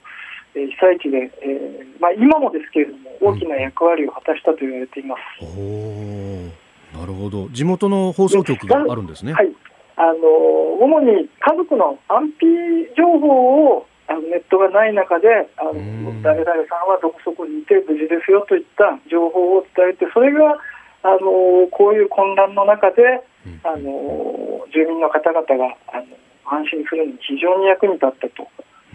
[0.54, 5.42] えー、被災地で、えーまあ、今もですけれども、大きな役割を果たしたと言われています。
[5.42, 6.46] うん、
[6.92, 9.32] なるほど、地元の放送局があるんですね。
[9.32, 9.50] はい、
[9.98, 12.46] あの主に家族の安否
[12.94, 15.26] 情報をあのネットがない中で
[15.58, 20.56] あの誰々さんはどこそこにいて無事ですよといった情報を伝えてそれが
[21.02, 23.26] あのこういう混乱の中で
[23.64, 26.06] あの住民の方々があの
[26.46, 28.48] 安心するのに非常に役に立ったと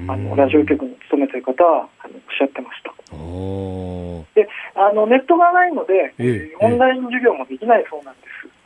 [0.08, 2.94] あのラジオ局に勤めている方はあのおっしゃってました。
[4.34, 8.22] であのネットがないので、ええ、オンライン授業もできないそうなんで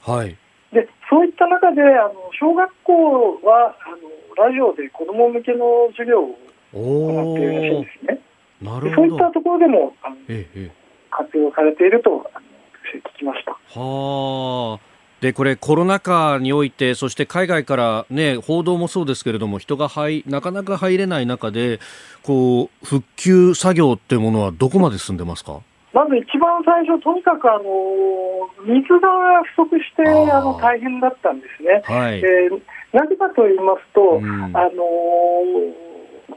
[0.06, 0.10] す。
[0.10, 0.38] はい、
[0.73, 3.89] でそういった中であの小学校はあ
[4.41, 6.38] のラジオで子ども向けの授業を
[6.73, 8.19] 行っているらしいんですね。
[8.62, 8.95] なるほど。
[8.95, 10.71] そういったところでもあの、え、
[11.10, 12.30] 活用されていると
[13.13, 13.51] 聞きました。
[13.80, 14.97] はあ。
[15.21, 21.80] でこれ、コロナ禍において、そして海外から、ね、報道もそうですけれども、人が入なかなか入れない中で、
[22.21, 25.62] こう復旧作業っていうものは、どこまで進んでますか？
[25.97, 27.65] まず一番最初、とにかくあの
[28.62, 29.10] 水が
[29.57, 31.81] 不足してあの大変だったんですね。
[31.86, 32.62] はい、えー、
[32.93, 34.86] なぜかと言いますと、うん、あの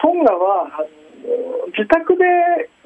[0.00, 0.88] トンガはあの
[1.76, 2.24] 自宅で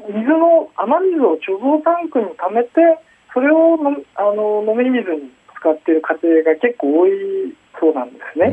[0.02, 2.98] 水の雨水を貯蔵タンクに溜めて、
[3.32, 3.78] それを
[4.16, 8.50] あの飲み水に使っている家庭が結構多いそうなんですね。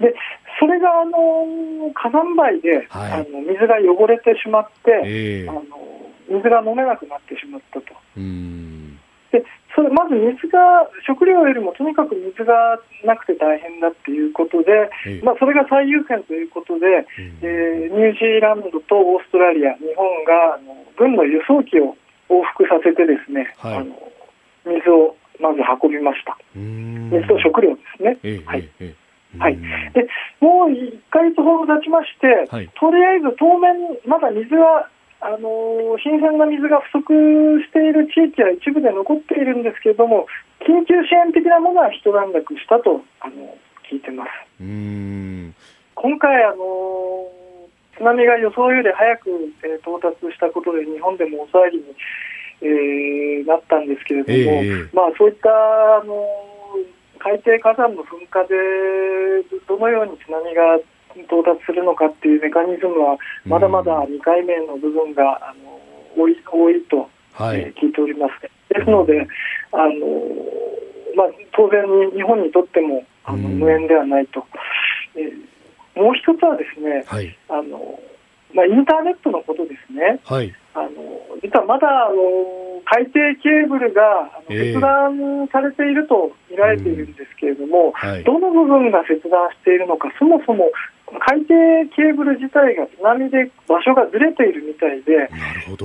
[0.00, 0.14] で
[0.58, 5.62] それがあの火山灰で、はい、あの水が汚れてしまって、えー、あの
[6.28, 7.94] 水が飲めなくなってしまったと。
[9.32, 16.86] でそれまず水が食料よりもとにかく水がなくて大変だっていうことで、えー、まあ、それが最優先ということで、
[17.42, 21.96] えー、ニュージーランドとオーストラリア、日本があの軍の輸送機を
[22.30, 23.98] 往復させてですね、はい、あの
[24.64, 26.38] 水をまず運びました。
[26.54, 28.18] 水と食料ですね。
[28.22, 28.70] えはい。
[28.78, 28.94] え
[29.38, 30.06] はい、で
[30.40, 33.74] もう1か月ほど経ちまして、はい、とりあえず当面、
[34.06, 34.88] まだ水が、
[35.24, 37.08] あのー、新鮮な水が不足
[37.64, 40.26] している地域は一部で残っているんですけれども、
[40.60, 43.56] 緊急支援的なものは一段落したと、あの
[43.88, 44.30] 聞いてます。
[45.94, 49.30] 今回、あのー、津波が予想より早く、
[49.64, 51.84] えー、到達したことで、日本でも大騒ぎに
[52.64, 56.16] えー、なったんですけれども、えー、まあ、そういったあの
[57.18, 58.54] 海底火山の噴火で
[59.68, 60.80] どのように津波が
[61.22, 65.80] 到達するのかっていうメカニズムはまだまだ2回目の部分が、あの
[66.16, 68.42] 多い多いと、はい、えー、聞いております。
[68.72, 69.26] ですので、
[69.72, 69.90] あの
[71.16, 74.44] まあ、当然に日本にとってもあの無縁ではないと、
[75.16, 77.98] えー、もう一つはですね、はい、あの
[78.54, 80.20] まあ、インターネットのことですね。
[80.24, 80.54] はい。
[80.74, 80.90] あの
[81.42, 90.70] 実はまだあの海底ケーブルが切断されていると見られているんですけれども、えーはい、どの部分が切断しているのか、そもそも
[91.06, 91.48] 海底
[91.94, 95.28] ケーブル自体が津波で場所がずれているみたいで、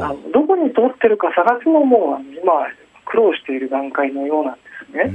[0.02, 2.68] あのどこに通ってるか探すのも今、
[3.06, 4.60] 苦労している段階のようなんで
[4.92, 5.12] すね。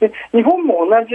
[0.00, 1.14] で日本も同じ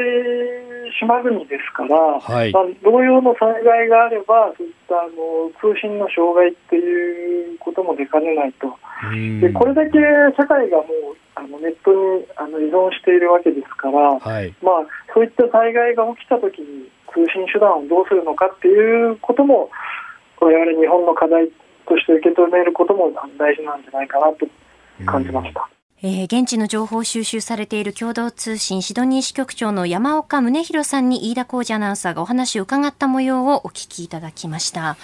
[0.99, 8.67] 島国ですから、はい、まあ、同様の災害があれば、そういったあの通信の障害っていうことも出かねないと、
[9.41, 9.97] でこれだけ
[10.37, 19.69] 社会がもうあのネットにあの依存しているわけですから、はい、まあ、そういった災害が起きたときに通信手段をどうするのかっていうことも、
[20.39, 21.47] 我々日本の課題
[21.87, 24.47] として受け止めることも大事なんじゃないかなと
[25.05, 25.72] 感じました。
[26.05, 34.97] えー、現地の情報を収集されている共同通信シドニー支局長の山岡宗弘さんに飯田浩二アナウンサーがお話を伺った模様をお聞きいただきました。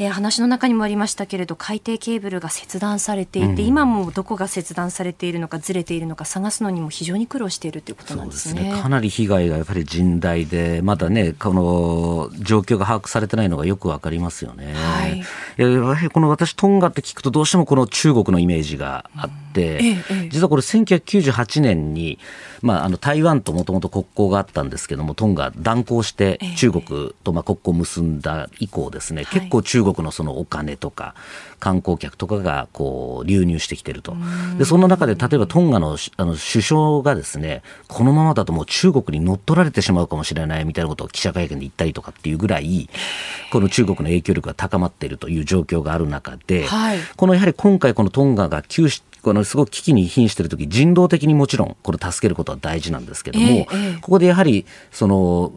[0.00, 14.72] えー、話の中にもありましたけれど海底ケーブルが切断されていて、うん、今もどこが切断されているのかずれているのか探すのにも非常に苦労しているということなんですね、ね、かなり被害がやっぱり甚大でまだねこの状況が把握されてないのがよくわかりますよね。
[14.74, 15.22] はい、
[16.10, 22.18] この私トンガって聞くとどうしてもこの中国のイメージがあって、うんええ、実はこれ1998年に、
[22.62, 31.14] まあ、あの台湾ともともと国交があったんですけどもトンガ断交して中国とまあ国交を結んだ以降ですね、結構中国国のそのお金とか
[31.58, 34.16] 観光客とかがこう流入してきてると。
[34.58, 42.88] で、そんな中で例えばトンガのあの首相がですね、このままだともう中国に乗っ取られてしまうかもしれないみたいなことを記者会見で言ったりとかっていうぐらい、
[43.52, 55.52] この中国の影響力が高まっているという状況がある中で、はい、このやはり今回このトンガが休止このすごく危機に瀕しているとき、人道的にもちろん、これ助けることは大事なんですけども、えー、ここでやはり、その、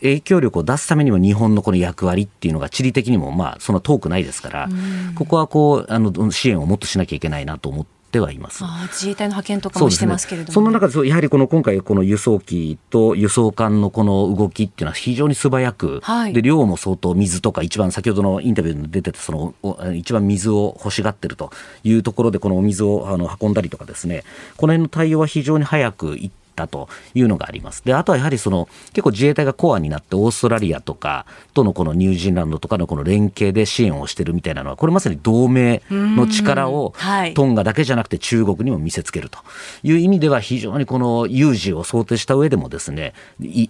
[0.00, 4.68] 影響力を出すためにも日本のこの役割っていうのが地理的にもまあそんな遠くないですから、
[5.14, 8.01] ここはこうあの支援をもっとしなきゃいけないなと思って。
[8.20, 8.64] はいます。
[8.88, 21.50] 自衛隊の派遣とかもしてますけれども、そ、ね,、の中でやはりこの今回この輸送機と輸送艦のこの動きっていうのは非常に素早く、はい、で量も相当水とか一番先ほどのインタビューに出てたその一番水を欲しがってると
[21.84, 24.24] いうところでこのお水をあの運んだりとかですね。
[24.56, 26.30] この辺の対応は非常に早くい
[26.64, 27.82] っっかというのがあります。
[27.84, 36.94] で、あとはやはりその、結構自衛隊がコアになってオーストラリアとかとのこのニュージーランドとかのこの連携で支援をしてるみたいなのは、これまさに同盟の力を
[37.34, 39.38] トンガだけじゃなくて中国にも見せつけると
[39.82, 43.14] いう意味では非常にこの有事を想定した上でもですね、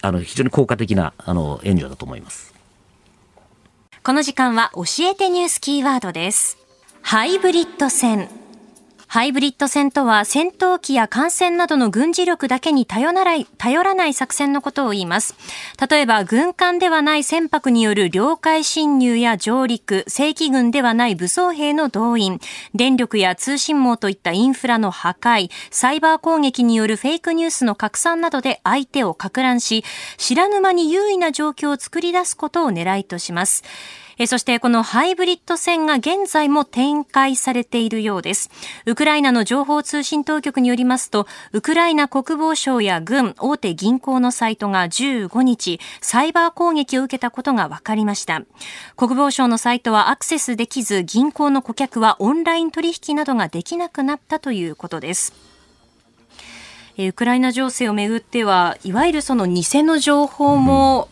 [0.03, 2.53] あの非常に効果的なあの援助だと思います。
[4.03, 6.59] この時間は教えてニュースキーワードです。
[7.03, 8.41] ハイブリッド戦。
[9.12, 15.34] ハイブリッド戦とは戦闘機や艦船などの軍事力だけに頼らない頼らない作戦のことを言います。
[15.86, 22.40] 例えば軍艦ではない船舶による領海侵入や上陸、正規軍ではない武装兵の動員、
[22.74, 29.84] 電力や通信網といったインフラの破壊、サイバー攻撃によるフェイクニュースの拡散などで相手を撹乱し、
[30.16, 33.62] 知らぬ間に優位な状況を作り出すことを狙いとします。
[34.18, 38.50] えそしてこのハイブリッド戦が現在も展開されているようです。
[38.86, 48.42] ウクライナの情報通信当局によりますと、ウクライナ国防省や軍、大手銀行のサイトが15日、サイバー攻撃を受けたことが分かりました。
[48.96, 55.32] 国防省のサイトはアクセスできず、銀行の顧客はオンライン取引などができなくなったということです。
[56.98, 61.08] ウクライナ情勢をめぐっては、いわゆるその偽の情報も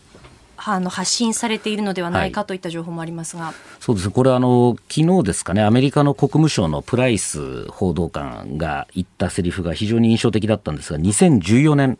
[0.63, 4.09] あの発信されているのではないかといった情報もありますが、はい、そうです。
[4.09, 11.97] これあの、昨日ですかね、アメリカの国務省のプライス報道官が言ったセリフが非常に印象的だったんですが、2014年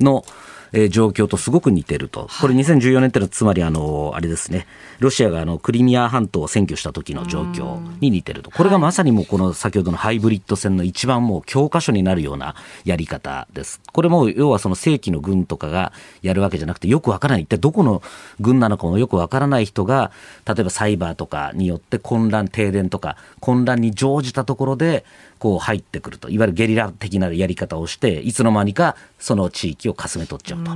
[0.00, 0.24] の
[0.72, 4.66] えー、状況とすごく似てると、これ2014年ってのはつまりあのあれですね、
[4.98, 12.54] ロシアがあのクリミア半島を占拠した時の状況に似てると、これがまさにもうこの先ほどのハイブリッド戦の一番もう教科書になるような
[12.84, 13.80] やり方です。
[13.92, 15.92] これも要はその正規の軍とかが
[16.22, 18.02] やるわけじゃなくて、よくわからない、一体どこの
[18.40, 20.12] 軍なのかもよくわからない人が、
[20.46, 25.04] 例えばサイバーとかによって混乱、停電とか混乱に乗じたところで、
[25.40, 30.70] こう入ってくると、いわゆるゲリラ的なやり方をして、いつの間にかその地域をかすめ取っちゃうと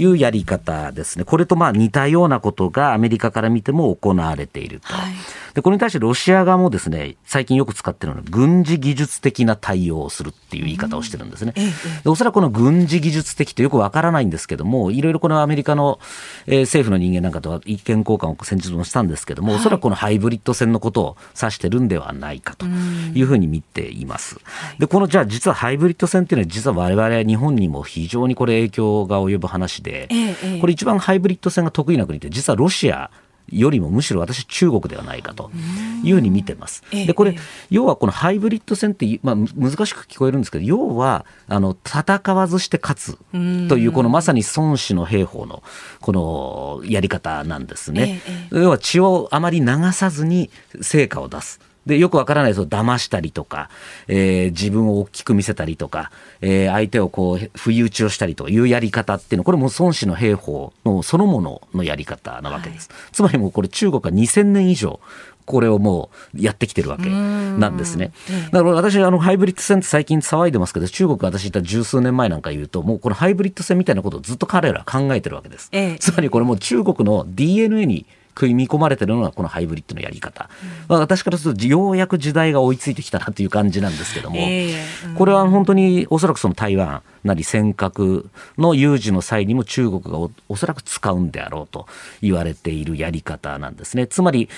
[0.00, 1.24] いうやり方ですね。
[1.24, 4.92] これとまあ似たようなことがアメリカから見ても行われていると。
[4.92, 5.12] はい、
[5.54, 11.52] で、これに対してロシア側もですね、最近よく使ってるのは軍事技術的な対応をするっていう言い方をしてるんですね。
[12.02, 15.98] でおそらくこの軍事技術的とよくわからないんですけども、いろいろこのアメリカの、
[16.46, 24.05] えー、政府の人間なんかとは意見交換を先日もしたんですけども、はい、おそらくこのハイブリッド戦のことを指してるんではないかというふうに見ています。
[24.78, 30.08] で、このじゃあ実はハイブリッド戦っていうのは実は我々日本にも非常にこれ影響が及ぶ話で、
[30.60, 33.10] これ一番ハイブリッド戦が得意な国って実はロシア
[33.48, 35.50] よりもむしろ私中国ではないかと
[36.02, 36.82] いうふうに見てます。
[36.90, 37.36] でこれ
[37.70, 45.62] 要はこのハイブリッド戦って、まあ、難しく聞こえるんですけど要はあの戦わずして勝つというこのまさに孫子の兵法の
[46.00, 46.12] こ
[46.82, 48.20] のやり方なんですね。
[48.50, 50.50] 要は血をあまり流さずに
[50.80, 51.60] 成果を出す。
[51.86, 53.70] で、よくわからないと騙したりとか、
[54.08, 56.10] えー、自分を大きく見せたりとか、
[56.40, 62.88] えー、相手をこう、不意打ちをしたりというやり方っていうのは、これも孫子の兵法のそのもののやり方なわけです。
[62.90, 65.00] はい、つまりもうこれ中国は2000年以上、
[65.46, 68.10] これをもうやってきてるわけなんですね。
[68.50, 75.68] だから私、あの、ハイブリッド戦って最近騒いでますけど、中国私いた十数年前なんか言うと、もうこのハイブリッド戦みたいなことをずっと彼ら考えてるわけです。
[75.70, 78.06] ええ、つまりこれもう中国の DNA に
[78.36, 80.50] 組み込まれてるのがこのハイブリッドのやり方、
[80.88, 84.36] まあ、私からするとようやく時代が追いついてきたなという感じなんですけども、
[85.16, 88.26] これは本当におそらくその台湾なり尖閣
[88.58, 90.18] の有事の際にも中国が
[90.48, 91.86] おそらく使うんであろうと
[92.20, 94.06] 言われているやり方なんですね。
[94.06, 94.50] つまり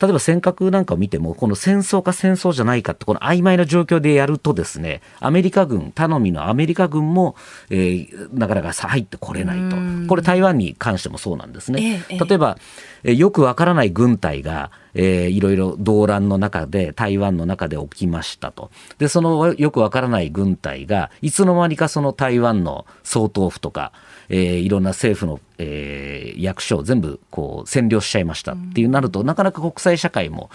[0.00, 7.36] 例えば尖閣なんかを見ても、この戦争か戦争じゃないかって、この曖昧な状況でやるとですね、アメリカ軍、頼みのアメリカ軍も、
[7.70, 9.76] えー、なかなか入ってこれないと。
[10.08, 12.04] これ台湾に関してもそうなんですね。
[12.08, 12.58] 例えば、
[13.04, 18.70] えー、よくわからない軍隊が、えー、いろいろ動乱の中で、台湾の中で起きましたと。
[18.98, 23.92] で、そのよくわからない軍隊が、いつの間にかその台湾の総統府とか、
[24.28, 28.52] えー、いろんな政府の、えー、役所を全部こう占領しちゃいました。
[28.52, 30.50] っていうなると、なかなか国際社会も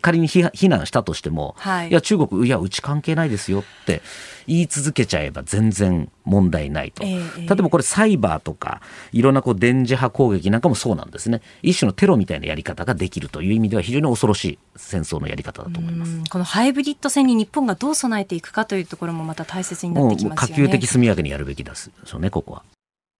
[0.00, 4.02] 仮に非難したとしても、はい、いや中国いやうち関係ないですよって
[4.46, 8.80] 言い続けちゃえば全然問題ないと、えー、例えばこれサイバーとか
[9.12, 11.40] いろんなこう電磁波攻撃なんかもそうなんですね。
[11.62, 16.22] 一種のテロみたいなやり方ができるという意味では非常に恐ろしい戦争のやり方だと思います。
[16.30, 20.62] このハイブリッド戦に日本がどう備えていくかというところもまた大切になってきますよね。
[20.68, 22.62] 可及的速やかにやるべきですよねここは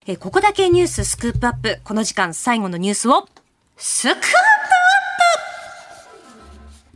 [0.05, 1.79] えここだけニューススクープアップ。
[1.85, 3.29] この時間最後のニュースを、
[3.77, 4.33] スクープアップ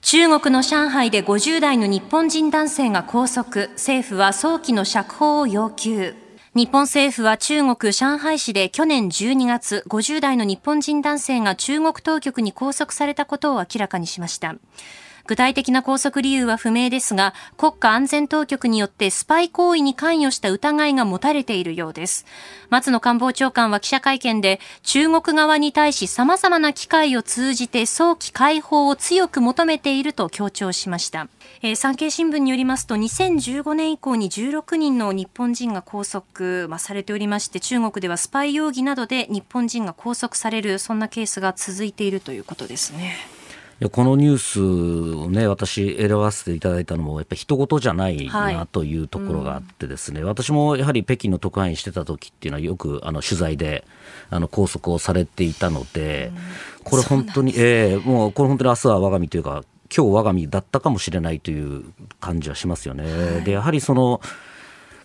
[0.01, 3.69] 中国の上海で50代の日本人男性が拘束。
[3.75, 6.17] 政府は早期の釈放を要求。
[6.57, 14.57] 日本政府は中国上海市で去年12月、50代の日本人男性が中国当局に拘束されたことを明らかにしました。
[15.27, 22.27] 具体的な拘束理由は不明ですが、国家安全当局によってスパイ行為に関与した疑いが持たれているようです。
[22.71, 31.29] 松野官房長官は記者会見で、中国側に対し様々な機会を通じて早期解放を強く求めていると強調しました。
[31.63, 43.36] えー、産経新聞によりますと2015年以降に16人の日本人が拘束、まあ、されておりまして中国ではスパイ容疑などで日本人が拘束されるそんなケースが続いているということですね。
[43.91, 44.63] このニュース
[45.17, 53.85] をね、私選ばせていただいたのも、やっぱり人事じゃないなというところがあってですね、はいうん、私もやはり北京の特派員してた時っていうのはよくあの取材で
[54.31, 56.33] あの拘束をされていたので、
[56.79, 59.63] うん、これ本当に、ええー、もうこれ本当に明日は我が身というか、
[59.95, 61.85] 今日我が身だったかもしれないという
[62.19, 63.05] 感じはしますよね。
[63.05, 64.23] はい、でやはりその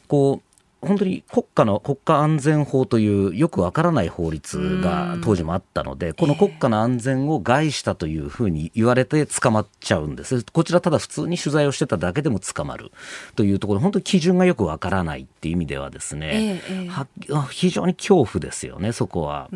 [0.08, 0.51] こう
[0.82, 10.44] 本当に国家の国家安全法というよくわからない法律が当時もあったので、この国家の安全を害したというふうに言われて捕まっちゃうんです。
[10.52, 12.92] こちらただ普通に取材をしてただけでも捕まる
[13.36, 19.50] というところ、本当に基準がよくわからないっていう意味ではですね、えー、非常に恐怖ですよね、そこは。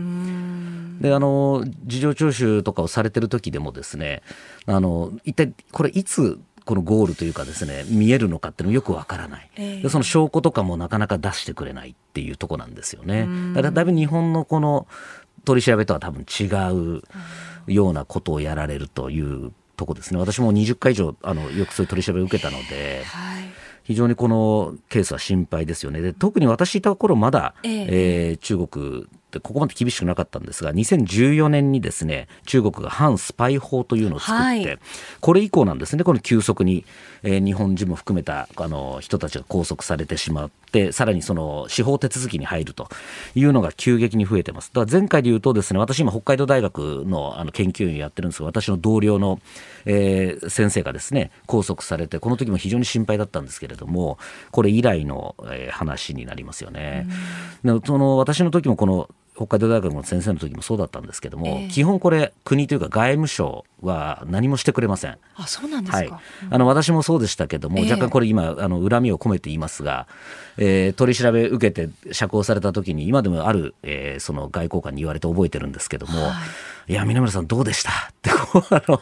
[1.02, 4.22] で、あの、事情聴取とかをされてる時でもですね、
[4.68, 13.28] あの、一体これいつこのゴールというかですね見えるのかっていうのよくわからない、えー、その証拠とかもなかなか出してくれないっていうとこなんですよね。
[13.54, 14.88] だからだいぶ日本のこの
[15.46, 17.04] 取り調べとは多分違う
[17.72, 20.20] ようなことをやられるというとこですね。
[20.20, 23.44] 私も20回以上あのよくそういう取り調べを受けたので、はい、
[23.84, 26.02] 非常にこのケースは心配ですよね。
[26.02, 34.80] で特に私いた頃まだ、えー、えー、中国ってここまで厳しくなかったんですが2014年にですね中国が反スパイ法というのを作って、はい、
[35.20, 36.04] これ以降なんですね。
[36.04, 36.86] この急速に、
[37.24, 42.88] えー、日本人も含めたあの人たちが拘束されてしまってさらにその司法手続きに入ると
[43.36, 44.72] いうのが急激に増えてます。
[44.74, 49.40] だから前回で言うとですね私今北海道大学のあの研究員やってるんですが私の同僚の、
[49.86, 54.18] えー、先生がですね拘束されてこの時も非常に心配だったんですけれども
[54.52, 57.08] これ以来の、えー、話になりますよね。
[57.86, 65.18] その私の時もこの北海道大学の先生の時もそうだったんですけども、えー、基本これ国というか外務省は何もしてくれません。
[65.36, 66.12] あそうなんですか、はい、
[66.50, 70.08] あの私もそうでしたけども、若干これ今あの恨みを込めて言いますが、
[70.58, 76.34] えー、取り調べ受けて釈放された時に今でもある、えー、その外交官に言われて覚えてるんですけども、は
[76.88, 77.92] い、いや南村さんどうでした？
[77.92, 79.02] ってこうあの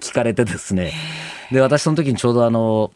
[0.00, 0.92] 聞かれてですね、
[1.50, 2.92] で私その時にちょうどあの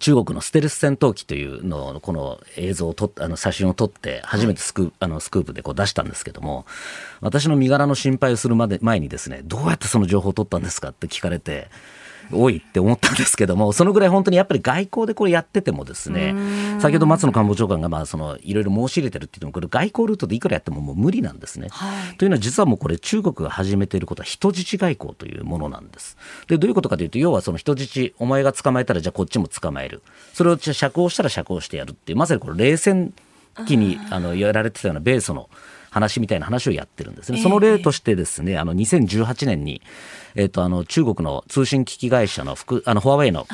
[0.00, 6.64] 中国のステルス戦闘機というのをこの映像を撮あの写真を撮って初めてスク,、はい、あのスクープでこう出したんですけども
[7.20, 11.68] 私の身柄の心配をするまで前にですねどうやってその情報を取ったんですかって聞かれて
[12.30, 16.34] 多いって思ったんですけども、そのぐらい本当にやっぱり外交でこれやっててもですね、
[16.80, 21.68] 先ほど松野官房長官がまあそのいろいろ申し入れてるって言っても、これ外交ルートでいくらやってももう無理なんですね。
[21.70, 26.16] はい、というのは実はもうこれ中国が始めていることは人質外交というものなんです。
[26.48, 30.02] で、どういうことかというと、要はその人質、お前が捕まえたらじゃあこっちも捕まえる。
[30.32, 33.12] それを釈放したら釈放してやるっていう、まさにこれ冷戦
[33.66, 35.50] 期にあのやられてたような米ソの
[35.92, 37.38] 話みたいな話をやってるんですね。
[37.42, 39.82] その例としてですね、あの2018年に、
[40.34, 43.46] えっ、ー、とあの中国の通信機器会社の副あのフォアウェイの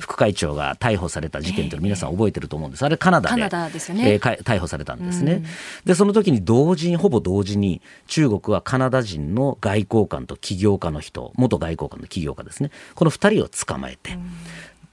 [0.00, 2.84] 副会長が逮捕された事件というの皆さん覚えてると思うんです。
[2.84, 3.48] あれカナダでカナ
[3.94, 5.42] ね、えー、逮捕されたんですね。
[5.86, 14.18] でその時に同時にほぼ同時に中国はカナダ人の外交官と起業家の人元外交官の起業家ですねこの2人を捕まえて。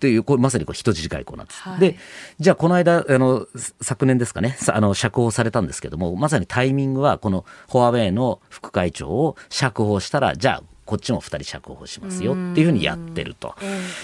[0.03, 1.61] という、これまさにこう人質外交なんです。
[1.61, 1.95] はい、で、
[2.37, 3.47] じゃあこの間、あの、
[3.79, 13.55] 昨年ですかね、あの、釈放されたんですけども、まさにタイミングは、このフォアウェイの副会長を釈放したら、じゃあ、こっちも2人釈放しますよっていうふうにやってると。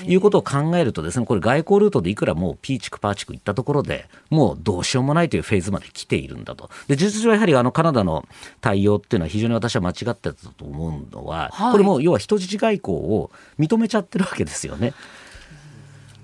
[0.06, 6.70] いうことを考えるとですねこれ外交ルートでいくらもうピーチクパーチク行ったところでもうどうしようもないというフェーズまで来ているんだと。
[6.88, 8.26] で事実上やはりあのカナダの
[8.62, 13.30] 対応っていうのは非常に私は間違ってたと思うのは、これも要は人質外交を
[13.60, 14.94] 認めちゃってるわけですよね。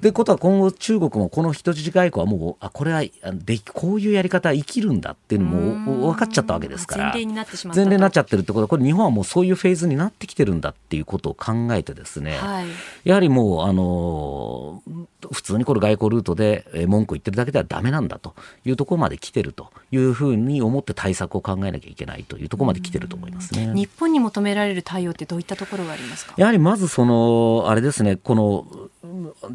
[0.05, 3.01] ということは今後中国もこの人質外交はもうあこれは
[3.33, 7.03] でこういうやり方生きるんだっていうのも分かっちゃったわけですから。
[7.05, 12.67] 前例になってしまった前例になっちゃってるってことはこれ日本はもうそういうフェーズになってきてるんだっていうことを考えてですね、はい、
[13.03, 14.83] やはりもうあの
[15.31, 26.33] 普通にこれ外交ルートで文句言ってるだけではだめなんだというところまで来てるというふうに思って対策を考えなきゃいけないというところまで来てると思いますね日本に求められる対応ってどういったところがありますか？
[26.37, 28.65] やはりまずそのあれですねこの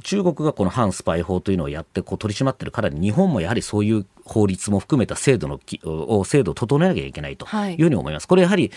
[0.02, 8.28] 中国がこの反スパイ法というのをやってこう取り締まってるからに日本もやはりそういう法律も含めた制度のを制度を整えなきゃいけないというふうに思います。
[8.28, 8.70] これやはり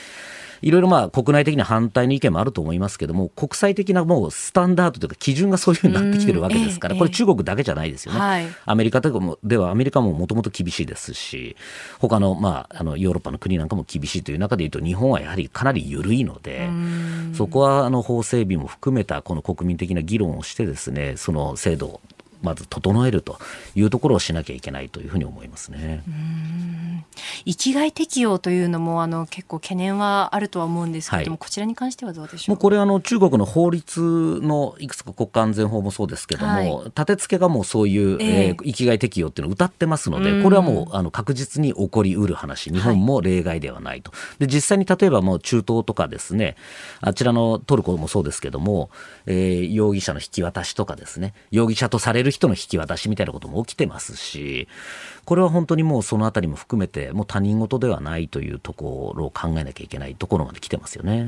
[0.64, 8.55] いろいろまあ国内的な反対の意見もあると思いますけども、国際的なもうスタンダードというか基準がそういうふうになってきてるわけですから、これ中国だけじゃないですよね。
[8.66, 11.57] アメリカとかもではアメリカももともと厳しいですし、
[11.99, 16.70] 他のまああのヨーロッパの国なんかも厳しいという中でいうと、日本はやはりかなり緩いので、
[17.34, 22.01] そこはあの法整備も含めたこの国民的な議論をしてですね、その制度を
[22.41, 23.39] まず整えると
[23.74, 26.03] いうところをしなきゃいけないというふうに思いますね。
[27.46, 32.56] 域外適用というのもあの結構懸念はあるとは思うんですけれども、はい、こちらに関してはどうでしょう？
[32.56, 42.70] もうこれあの中国の法律のいくつか国家安全法もそうですけども、はい、立て付けがもうそういう、えー、域外適用っていうのを謳ってますので、これはもうあの確実に起こりうる話。
[42.70, 44.12] 日本も例外ではないと。
[44.39, 46.56] で実際に例えばもう中東とかですね
[47.02, 48.89] あちらのトルコもそうですけども、
[49.26, 54.68] えー、容疑者の引き渡しとかですね容疑者とされる人の引き渡しみたいなことも起きてますし
[55.26, 61.28] これは本当にもうそのあたりも含めて、もう他人事ではないというところを考えなきゃいけないところまで来てますよね。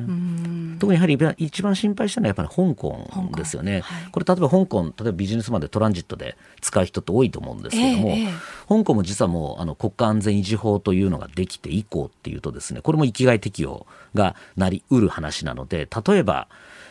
[0.79, 3.81] 特にやはり一番心配したのはやっぱり香港ですよね。
[3.81, 8.29] はい、これ例えば香港、例えばビジネスマンでトランジットで使う人って多いと思うんですけども、えー、
[8.67, 16.47] 香港も実はもうあの国家安全維持法というのができて以降っていうとですね、これも域外適用がなりうる話なので、例えば、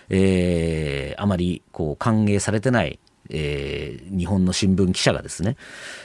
[0.09, 2.99] えー、あまりこう歓迎されてない
[3.31, 5.57] えー、日本の新聞記者がですね、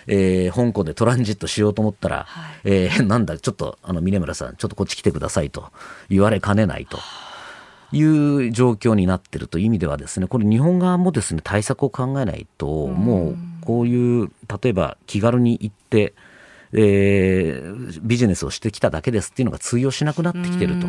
[0.08, 5.72] えー、香港でトランジットしようと思ったら、はい、えー、なんだ、ちょっと、あの、峰村さん、ちょっとこっち来てくださいと
[6.10, 7.00] 言われかねないと。
[7.92, 16.14] いう状況になっているという意味ではですね、これ日本側もですね、対策を考えないと、もうこういう、例えば気軽に行って、
[16.72, 20.88] えー、ビジネスをしてきただけですっていうのが通用しなくなってきてると。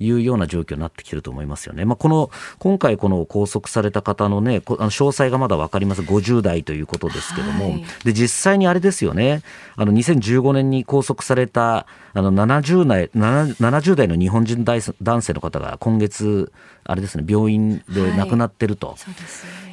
[0.00, 1.84] いうような状況になってきてると思いますよね。
[1.84, 6.00] まあ、この、今回この拘束された方のね、あの詳細がまだ分かります。
[6.00, 9.42] 50代ということですけども、はい、で、実際にあれですよね、
[9.76, 16.50] あの、2015年に拘束された、あの、70代、70代の日本人男性の方が今月、
[16.84, 18.96] あれですね、病院で亡くなってると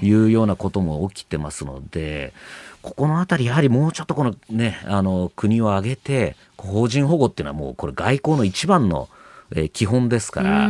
[0.02, 2.34] いうようなことも起きてますので、
[2.82, 9.10] ここのあたり、やはりもうちょっとこのね、あの、国を挙げて、法人保護っていうのはもうこれ外交の一番の
[9.56, 10.70] えー、基本ですから、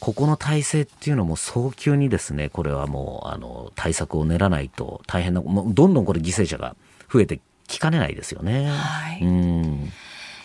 [0.00, 6.76] ここの体制っていうのも早急にですね、これはもう、あの、対策を練らないと大変な、もうどんどんこれ犠牲者が
[7.12, 8.68] 増えてきかねないですよね。
[8.68, 9.92] はい、うん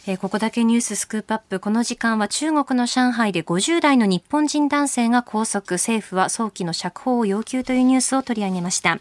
[0.07, 1.59] えー、ここだけニューススクープアップ。
[1.59, 8.99] この時間は中国の上海で50代の日本人男性が拘束、政府は早期の釈放を要求というニュースを取り上げました。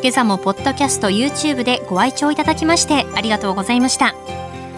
[0.00, 4.14] 今朝もポッドキャスト YouTube でご愛聴いただきましてありがとうございました。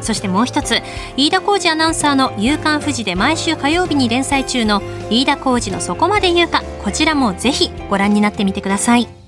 [0.00, 0.80] そしてもう一つ
[1.16, 9.19] 飯田浩二アナウンサーの「夕刊富士」で毎週火曜日に連載中の飯田浩二の「そこまで言うか」こちらもぜひご覧になってみてください。